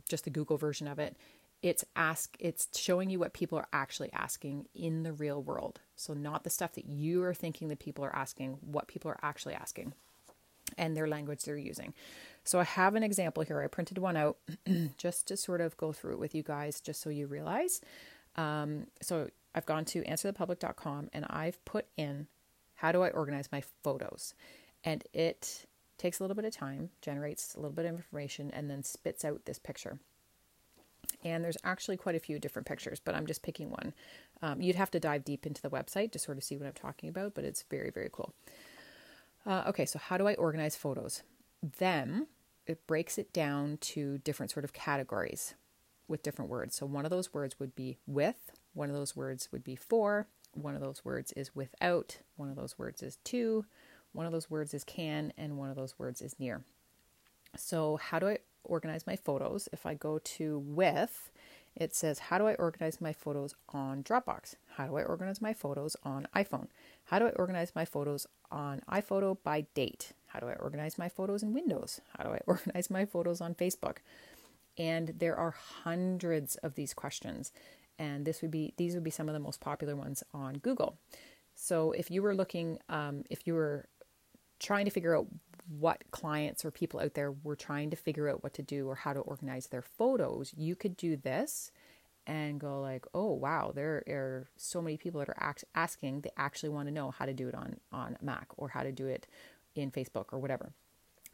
just 0.10 0.24
the 0.24 0.30
Google 0.30 0.58
version 0.58 0.88
of 0.88 1.00
it. 1.00 1.16
It's 1.62 1.86
ask 1.96 2.36
it's 2.40 2.68
showing 2.78 3.10
you 3.10 3.20
what 3.20 3.34
people 3.34 3.58
are 3.58 3.68
actually 3.72 4.12
asking 4.14 4.68
in 4.74 5.04
the 5.04 5.14
real 5.14 5.42
world. 5.42 5.80
So 5.96 6.14
not 6.14 6.44
the 6.44 6.50
stuff 6.50 6.74
that 6.74 6.86
you 6.86 7.24
are 7.24 7.34
thinking 7.34 7.68
that 7.68 7.80
people 7.80 8.04
are 8.04 8.16
asking, 8.16 8.58
what 8.62 8.88
people 8.88 9.12
are 9.12 9.20
actually 9.22 9.54
asking 9.54 9.94
and 10.78 10.96
their 10.96 11.08
language 11.08 11.44
they're 11.44 11.58
using. 11.58 11.94
So 12.44 12.60
I 12.60 12.64
have 12.64 12.96
an 12.96 13.04
example 13.04 13.44
here. 13.44 13.62
I 13.62 13.68
printed 13.68 13.98
one 13.98 14.18
out 14.18 14.38
just 14.98 15.28
to 15.28 15.38
sort 15.38 15.62
of 15.62 15.78
go 15.78 15.92
through 15.92 16.14
it 16.14 16.20
with 16.20 16.34
you 16.34 16.44
guys, 16.44 16.82
just 16.82 17.02
so 17.02 17.10
you 17.10 17.28
realize. 17.28 17.82
Um, 18.36 18.88
so 19.02 19.30
I've 19.54 19.66
gone 19.66 19.86
to 19.86 20.02
answerthepublic.com 20.04 21.10
and 21.14 21.26
I've 21.30 21.64
put 21.66 21.86
in 21.98 22.28
how 22.76 22.92
do 22.92 23.04
I 23.04 23.10
organize 23.10 23.52
my 23.52 23.62
photos, 23.84 24.34
and 24.84 25.04
it 25.14 25.68
takes 26.00 26.20
a 26.20 26.24
little 26.24 26.36
bit 26.36 26.46
of 26.46 26.52
time, 26.52 26.90
generates 27.02 27.54
a 27.54 27.60
little 27.60 27.76
bit 27.76 27.86
of 27.86 27.94
information, 27.94 28.50
and 28.52 28.72
then 28.72 28.84
spits 28.84 29.24
out 29.24 29.46
this 29.46 29.60
picture. 29.60 30.00
And 31.24 31.44
there's 31.44 31.58
actually 31.64 31.98
quite 31.98 32.16
a 32.16 32.20
few 32.20 32.40
different 32.40 32.68
pictures, 32.68 33.00
but 33.00 33.16
I'm 33.16 33.28
just 33.28 33.44
picking 33.44 33.70
one. 33.70 33.94
Um, 34.42 34.62
you'd 34.62 34.76
have 34.76 34.92
to 34.92 35.00
dive 35.00 35.24
deep 35.24 35.46
into 35.46 35.62
the 35.62 35.70
website 35.70 36.12
to 36.12 36.20
sort 36.20 36.38
of 36.38 36.44
see 36.44 36.58
what 36.58 36.68
I'm 36.68 36.74
talking 36.74 37.10
about, 37.10 37.36
but 37.36 37.44
it's 37.44 37.64
very, 37.70 37.92
very 37.92 38.10
cool. 38.12 38.34
Uh, 39.46 39.64
okay, 39.68 39.86
so 39.86 40.00
how 40.00 40.18
do 40.18 40.28
I 40.28 40.34
organize 40.36 40.76
photos? 40.76 41.24
Then 41.78 42.28
it 42.66 42.86
breaks 42.88 43.18
it 43.18 43.34
down 43.34 43.78
to 43.82 44.20
different 44.20 44.52
sort 44.52 44.64
of 44.64 44.74
categories 44.74 45.56
with 46.08 46.24
different 46.24 46.50
words. 46.50 46.76
So 46.76 46.86
one 46.86 47.06
of 47.06 47.12
those 47.12 47.34
words 47.34 47.60
would 47.60 47.76
be 47.76 47.98
with, 48.06 48.52
one 48.74 48.90
of 48.90 48.96
those 48.96 49.16
words 49.16 49.50
would 49.52 49.64
be 49.64 49.76
for, 49.76 50.28
one 50.54 50.76
of 50.76 50.82
those 50.82 51.06
words 51.06 51.32
is 51.34 51.56
without, 51.56 52.20
one 52.36 52.50
of 52.50 52.56
those 52.56 52.78
words 52.78 53.02
is 53.02 53.18
to, 53.26 53.66
one 54.12 54.26
of 54.26 54.32
those 54.32 54.50
words 54.50 54.74
is 54.74 54.84
can, 54.84 55.32
and 55.38 55.58
one 55.58 55.70
of 55.70 55.76
those 55.76 55.98
words 55.98 56.22
is 56.22 56.40
near. 56.40 56.64
So, 57.56 57.98
how 57.98 58.20
do 58.20 58.28
I 58.30 58.38
organize 58.64 59.08
my 59.08 59.16
photos? 59.16 59.70
If 59.72 59.86
I 59.86 59.94
go 59.94 60.20
to 60.20 60.60
with, 60.60 61.32
it 61.76 61.96
says, 61.96 62.20
How 62.20 62.38
do 62.38 62.48
I 62.48 62.56
organize 62.56 63.02
my 63.02 63.14
photos 63.14 63.56
on 63.70 64.04
Dropbox? 64.04 64.56
How 64.76 64.88
do 64.88 64.98
I 64.98 65.04
organize 65.04 65.42
my 65.42 65.54
photos 65.54 65.96
on 66.04 66.28
iPhone? 66.36 66.68
How 67.06 67.20
do 67.20 67.28
I 67.28 67.32
organize 67.32 67.74
my 67.76 67.86
photos 67.86 68.28
on 68.52 68.82
iPhoto 68.90 69.38
by 69.44 69.66
date? 69.74 70.14
How 70.28 70.40
do 70.40 70.48
I 70.48 70.54
organize 70.54 70.98
my 70.98 71.10
photos 71.10 71.44
in 71.44 71.54
Windows? 71.54 72.02
How 72.18 72.24
do 72.24 72.32
I 72.32 72.40
organize 72.48 72.90
my 72.90 73.06
photos 73.06 73.42
on 73.42 73.56
Facebook? 73.56 73.98
And 74.78 75.16
there 75.20 75.36
are 75.36 75.52
hundreds 75.52 76.56
of 76.58 76.76
these 76.76 76.94
questions. 76.94 77.52
And 78.00 78.26
this 78.26 78.42
would 78.42 78.52
be 78.52 78.74
these 78.78 78.96
would 78.96 79.04
be 79.04 79.12
some 79.12 79.30
of 79.30 79.34
the 79.34 79.40
most 79.40 79.60
popular 79.60 79.96
ones 79.96 80.24
on 80.34 80.56
Google. 80.56 80.98
So 81.56 81.92
if 81.92 82.10
you 82.10 82.22
were 82.22 82.34
looking, 82.34 82.80
um, 82.90 83.24
if 83.30 83.46
you 83.46 83.54
were 83.54 83.86
trying 84.60 84.86
to 84.86 84.92
figure 84.92 85.16
out 85.16 85.28
what 85.68 86.04
clients 86.12 86.66
or 86.66 86.72
people 86.72 87.00
out 87.00 87.14
there 87.14 87.32
were 87.32 87.56
trying 87.56 87.90
to 87.90 87.96
figure 87.96 88.30
out 88.30 88.44
what 88.44 88.54
to 88.56 88.62
do 88.62 88.88
or 88.88 88.96
how 88.96 89.14
to 89.14 89.20
organize 89.20 89.68
their 89.68 89.82
photos, 89.82 90.54
you 90.56 90.76
could 90.76 90.98
do 90.98 91.16
this 91.16 91.72
and 92.28 92.60
go 92.60 92.80
like, 92.82 93.06
"Oh 93.14 93.32
wow, 93.34 93.72
there 93.74 94.04
are 94.08 94.48
so 94.58 94.82
many 94.82 94.98
people 94.98 95.20
that 95.20 95.30
are 95.30 95.56
asking. 95.76 96.22
They 96.22 96.32
actually 96.38 96.70
want 96.70 96.88
to 96.88 96.94
know 96.94 97.12
how 97.12 97.26
to 97.26 97.34
do 97.34 97.48
it 97.48 97.56
on 97.56 97.80
on 97.92 98.18
Mac 98.22 98.48
or 98.58 98.70
how 98.70 98.84
to 98.84 98.92
do 98.92 99.08
it 99.08 99.28
in 99.76 99.92
Facebook 99.92 100.26
or 100.32 100.40
whatever." 100.40 100.74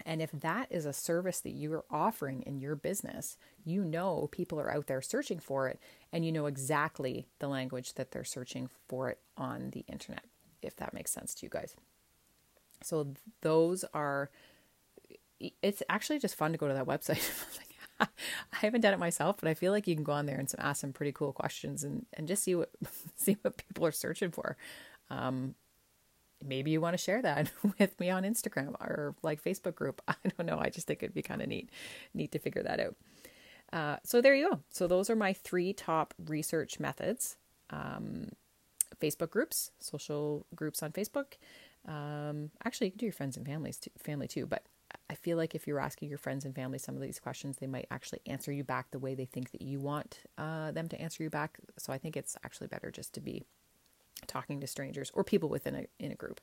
And 0.05 0.21
if 0.21 0.31
that 0.31 0.71
is 0.71 0.85
a 0.85 0.93
service 0.93 1.39
that 1.41 1.51
you 1.51 1.73
are 1.73 1.85
offering 1.89 2.43
in 2.43 2.59
your 2.59 2.75
business, 2.75 3.37
you 3.65 3.83
know 3.83 4.29
people 4.31 4.59
are 4.59 4.71
out 4.71 4.87
there 4.87 5.01
searching 5.01 5.39
for 5.39 5.67
it 5.67 5.79
and 6.11 6.23
you 6.23 6.31
know 6.31 6.45
exactly 6.45 7.27
the 7.39 7.47
language 7.47 7.95
that 7.95 8.11
they're 8.11 8.23
searching 8.23 8.69
for 8.87 9.09
it 9.09 9.19
on 9.35 9.71
the 9.71 9.83
internet, 9.87 10.25
if 10.61 10.75
that 10.77 10.93
makes 10.93 11.11
sense 11.11 11.33
to 11.35 11.45
you 11.45 11.49
guys. 11.49 11.75
So 12.81 13.13
those 13.41 13.83
are 13.93 14.29
it's 15.61 15.83
actually 15.89 16.19
just 16.19 16.35
fun 16.35 16.51
to 16.51 16.57
go 16.57 16.67
to 16.67 16.73
that 16.73 16.85
website. 16.85 17.21
I 17.99 18.07
haven't 18.53 18.81
done 18.81 18.93
it 18.93 18.99
myself, 18.99 19.37
but 19.39 19.49
I 19.49 19.53
feel 19.53 19.71
like 19.71 19.87
you 19.87 19.95
can 19.95 20.03
go 20.03 20.11
on 20.11 20.25
there 20.25 20.37
and 20.37 20.49
some, 20.49 20.59
ask 20.61 20.81
some 20.81 20.93
pretty 20.93 21.11
cool 21.11 21.33
questions 21.33 21.83
and, 21.83 22.05
and 22.13 22.27
just 22.27 22.43
see 22.43 22.55
what 22.55 22.69
see 23.15 23.37
what 23.41 23.57
people 23.57 23.85
are 23.85 23.91
searching 23.91 24.31
for. 24.31 24.57
Um, 25.09 25.55
maybe 26.43 26.71
you 26.71 26.81
want 26.81 26.93
to 26.93 27.03
share 27.03 27.21
that 27.21 27.51
with 27.79 27.99
me 27.99 28.09
on 28.09 28.23
Instagram 28.23 28.73
or 28.79 29.15
like 29.23 29.43
Facebook 29.43 29.75
group. 29.75 30.01
I 30.07 30.15
don't 30.37 30.45
know. 30.47 30.59
I 30.59 30.69
just 30.69 30.87
think 30.87 31.03
it'd 31.03 31.15
be 31.15 31.21
kind 31.21 31.41
of 31.41 31.47
neat, 31.47 31.69
neat 32.13 32.31
to 32.31 32.39
figure 32.39 32.63
that 32.63 32.79
out. 32.79 32.95
Uh, 33.73 33.97
so 34.03 34.21
there 34.21 34.35
you 34.35 34.49
go. 34.49 34.59
So 34.69 34.87
those 34.87 35.09
are 35.09 35.15
my 35.15 35.33
three 35.33 35.73
top 35.73 36.13
research 36.25 36.79
methods: 36.79 37.37
um, 37.69 38.29
Facebook 39.01 39.29
groups, 39.29 39.71
social 39.79 40.45
groups 40.55 40.81
on 40.81 40.91
Facebook. 40.91 41.37
Um, 41.87 42.51
actually, 42.65 42.87
you 42.87 42.91
can 42.91 42.99
do 42.99 43.05
your 43.05 43.13
friends 43.13 43.37
and 43.37 43.45
families 43.45 43.79
too, 43.79 43.91
family 43.97 44.27
too, 44.27 44.45
but 44.45 44.65
I 45.09 45.15
feel 45.15 45.37
like 45.37 45.55
if 45.55 45.67
you're 45.67 45.79
asking 45.79 46.09
your 46.09 46.17
friends 46.17 46.45
and 46.45 46.53
family 46.53 46.77
some 46.79 46.95
of 46.95 47.01
these 47.01 47.19
questions, 47.19 47.57
they 47.57 47.67
might 47.67 47.87
actually 47.91 48.19
answer 48.25 48.51
you 48.51 48.63
back 48.63 48.91
the 48.91 48.99
way 48.99 49.15
they 49.15 49.25
think 49.25 49.51
that 49.51 49.61
you 49.61 49.79
want 49.79 50.19
uh, 50.37 50.71
them 50.71 50.87
to 50.89 51.01
answer 51.01 51.23
you 51.23 51.29
back. 51.29 51.57
So 51.77 51.93
I 51.93 51.97
think 51.97 52.17
it's 52.17 52.35
actually 52.43 52.67
better 52.67 52.91
just 52.91 53.13
to 53.13 53.21
be 53.21 53.43
talking 54.25 54.59
to 54.61 54.67
strangers 54.67 55.11
or 55.13 55.23
people 55.23 55.49
within 55.49 55.75
a 55.75 55.85
in 55.99 56.11
a 56.11 56.15
group. 56.15 56.41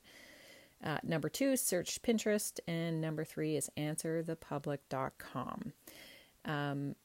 Uh, 0.83 0.97
number 1.03 1.29
two, 1.29 1.55
search 1.55 2.01
Pinterest, 2.01 2.59
and 2.67 2.99
number 3.01 3.23
three 3.23 3.55
is 3.55 3.69
answerthepublic.com. 3.77 5.73
Um, 6.45 6.95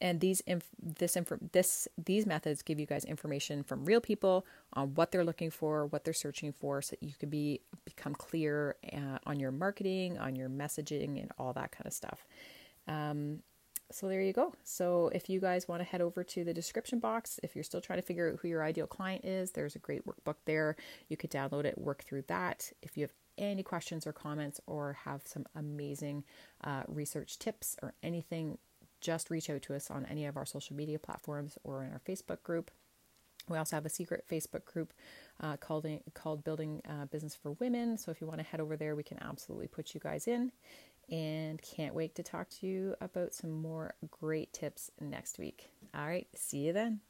and 0.00 0.20
these 0.20 0.40
inf- 0.40 0.70
this 0.80 1.16
inf- 1.16 1.32
this 1.52 1.88
these 2.02 2.26
methods 2.26 2.62
give 2.62 2.78
you 2.78 2.86
guys 2.86 3.04
information 3.04 3.62
from 3.62 3.84
real 3.84 4.00
people 4.00 4.46
on 4.72 4.94
what 4.94 5.10
they're 5.10 5.24
looking 5.24 5.50
for, 5.50 5.86
what 5.86 6.04
they're 6.04 6.14
searching 6.14 6.52
for, 6.52 6.80
so 6.82 6.96
that 6.98 7.06
you 7.06 7.14
can 7.18 7.28
be 7.28 7.60
become 7.84 8.14
clear 8.14 8.76
uh, 8.92 9.18
on 9.26 9.40
your 9.40 9.50
marketing, 9.50 10.18
on 10.18 10.36
your 10.36 10.48
messaging, 10.48 11.20
and 11.20 11.30
all 11.38 11.52
that 11.52 11.72
kind 11.72 11.86
of 11.86 11.92
stuff. 11.92 12.26
Um, 12.86 13.40
so 13.90 14.06
there 14.08 14.20
you 14.20 14.32
go. 14.34 14.54
So 14.64 15.10
if 15.14 15.30
you 15.30 15.40
guys 15.40 15.66
want 15.66 15.80
to 15.80 15.84
head 15.84 16.02
over 16.02 16.22
to 16.22 16.44
the 16.44 16.52
description 16.52 16.98
box, 16.98 17.40
if 17.42 17.54
you're 17.54 17.64
still 17.64 17.80
trying 17.80 17.98
to 17.98 18.04
figure 18.04 18.30
out 18.30 18.38
who 18.40 18.48
your 18.48 18.62
ideal 18.62 18.86
client 18.86 19.24
is, 19.24 19.52
there's 19.52 19.76
a 19.76 19.78
great 19.78 20.02
workbook 20.06 20.36
there. 20.44 20.76
You 21.08 21.16
could 21.16 21.30
download 21.30 21.64
it, 21.64 21.78
work 21.78 22.04
through 22.04 22.22
that. 22.28 22.70
If 22.82 22.96
you 22.96 23.04
have 23.04 23.14
any 23.38 23.62
questions 23.62 24.06
or 24.06 24.12
comments, 24.12 24.60
or 24.66 24.98
have 25.04 25.22
some 25.24 25.46
amazing 25.54 26.24
uh, 26.64 26.82
research 26.88 27.38
tips 27.38 27.76
or 27.82 27.94
anything 28.02 28.58
just 29.00 29.30
reach 29.30 29.50
out 29.50 29.62
to 29.62 29.74
us 29.74 29.90
on 29.90 30.06
any 30.06 30.26
of 30.26 30.36
our 30.36 30.46
social 30.46 30.76
media 30.76 30.98
platforms 30.98 31.58
or 31.64 31.84
in 31.84 31.92
our 31.92 32.00
Facebook 32.00 32.42
group. 32.42 32.70
We 33.48 33.56
also 33.56 33.76
have 33.76 33.86
a 33.86 33.90
secret 33.90 34.24
Facebook 34.30 34.64
group 34.64 34.92
uh, 35.40 35.56
called 35.56 35.86
called 36.14 36.44
Building 36.44 36.82
uh, 36.88 37.06
Business 37.06 37.34
for 37.34 37.52
Women. 37.52 37.96
So 37.96 38.10
if 38.10 38.20
you 38.20 38.26
want 38.26 38.40
to 38.40 38.46
head 38.46 38.60
over 38.60 38.76
there, 38.76 38.94
we 38.94 39.02
can 39.02 39.18
absolutely 39.22 39.68
put 39.68 39.94
you 39.94 40.00
guys 40.00 40.28
in. 40.28 40.52
And 41.10 41.60
can't 41.62 41.94
wait 41.94 42.14
to 42.16 42.22
talk 42.22 42.50
to 42.60 42.66
you 42.66 42.94
about 43.00 43.32
some 43.32 43.50
more 43.50 43.94
great 44.10 44.52
tips 44.52 44.90
next 45.00 45.38
week. 45.38 45.70
All 45.94 46.06
right, 46.06 46.26
see 46.34 46.58
you 46.58 46.74
then. 46.74 47.00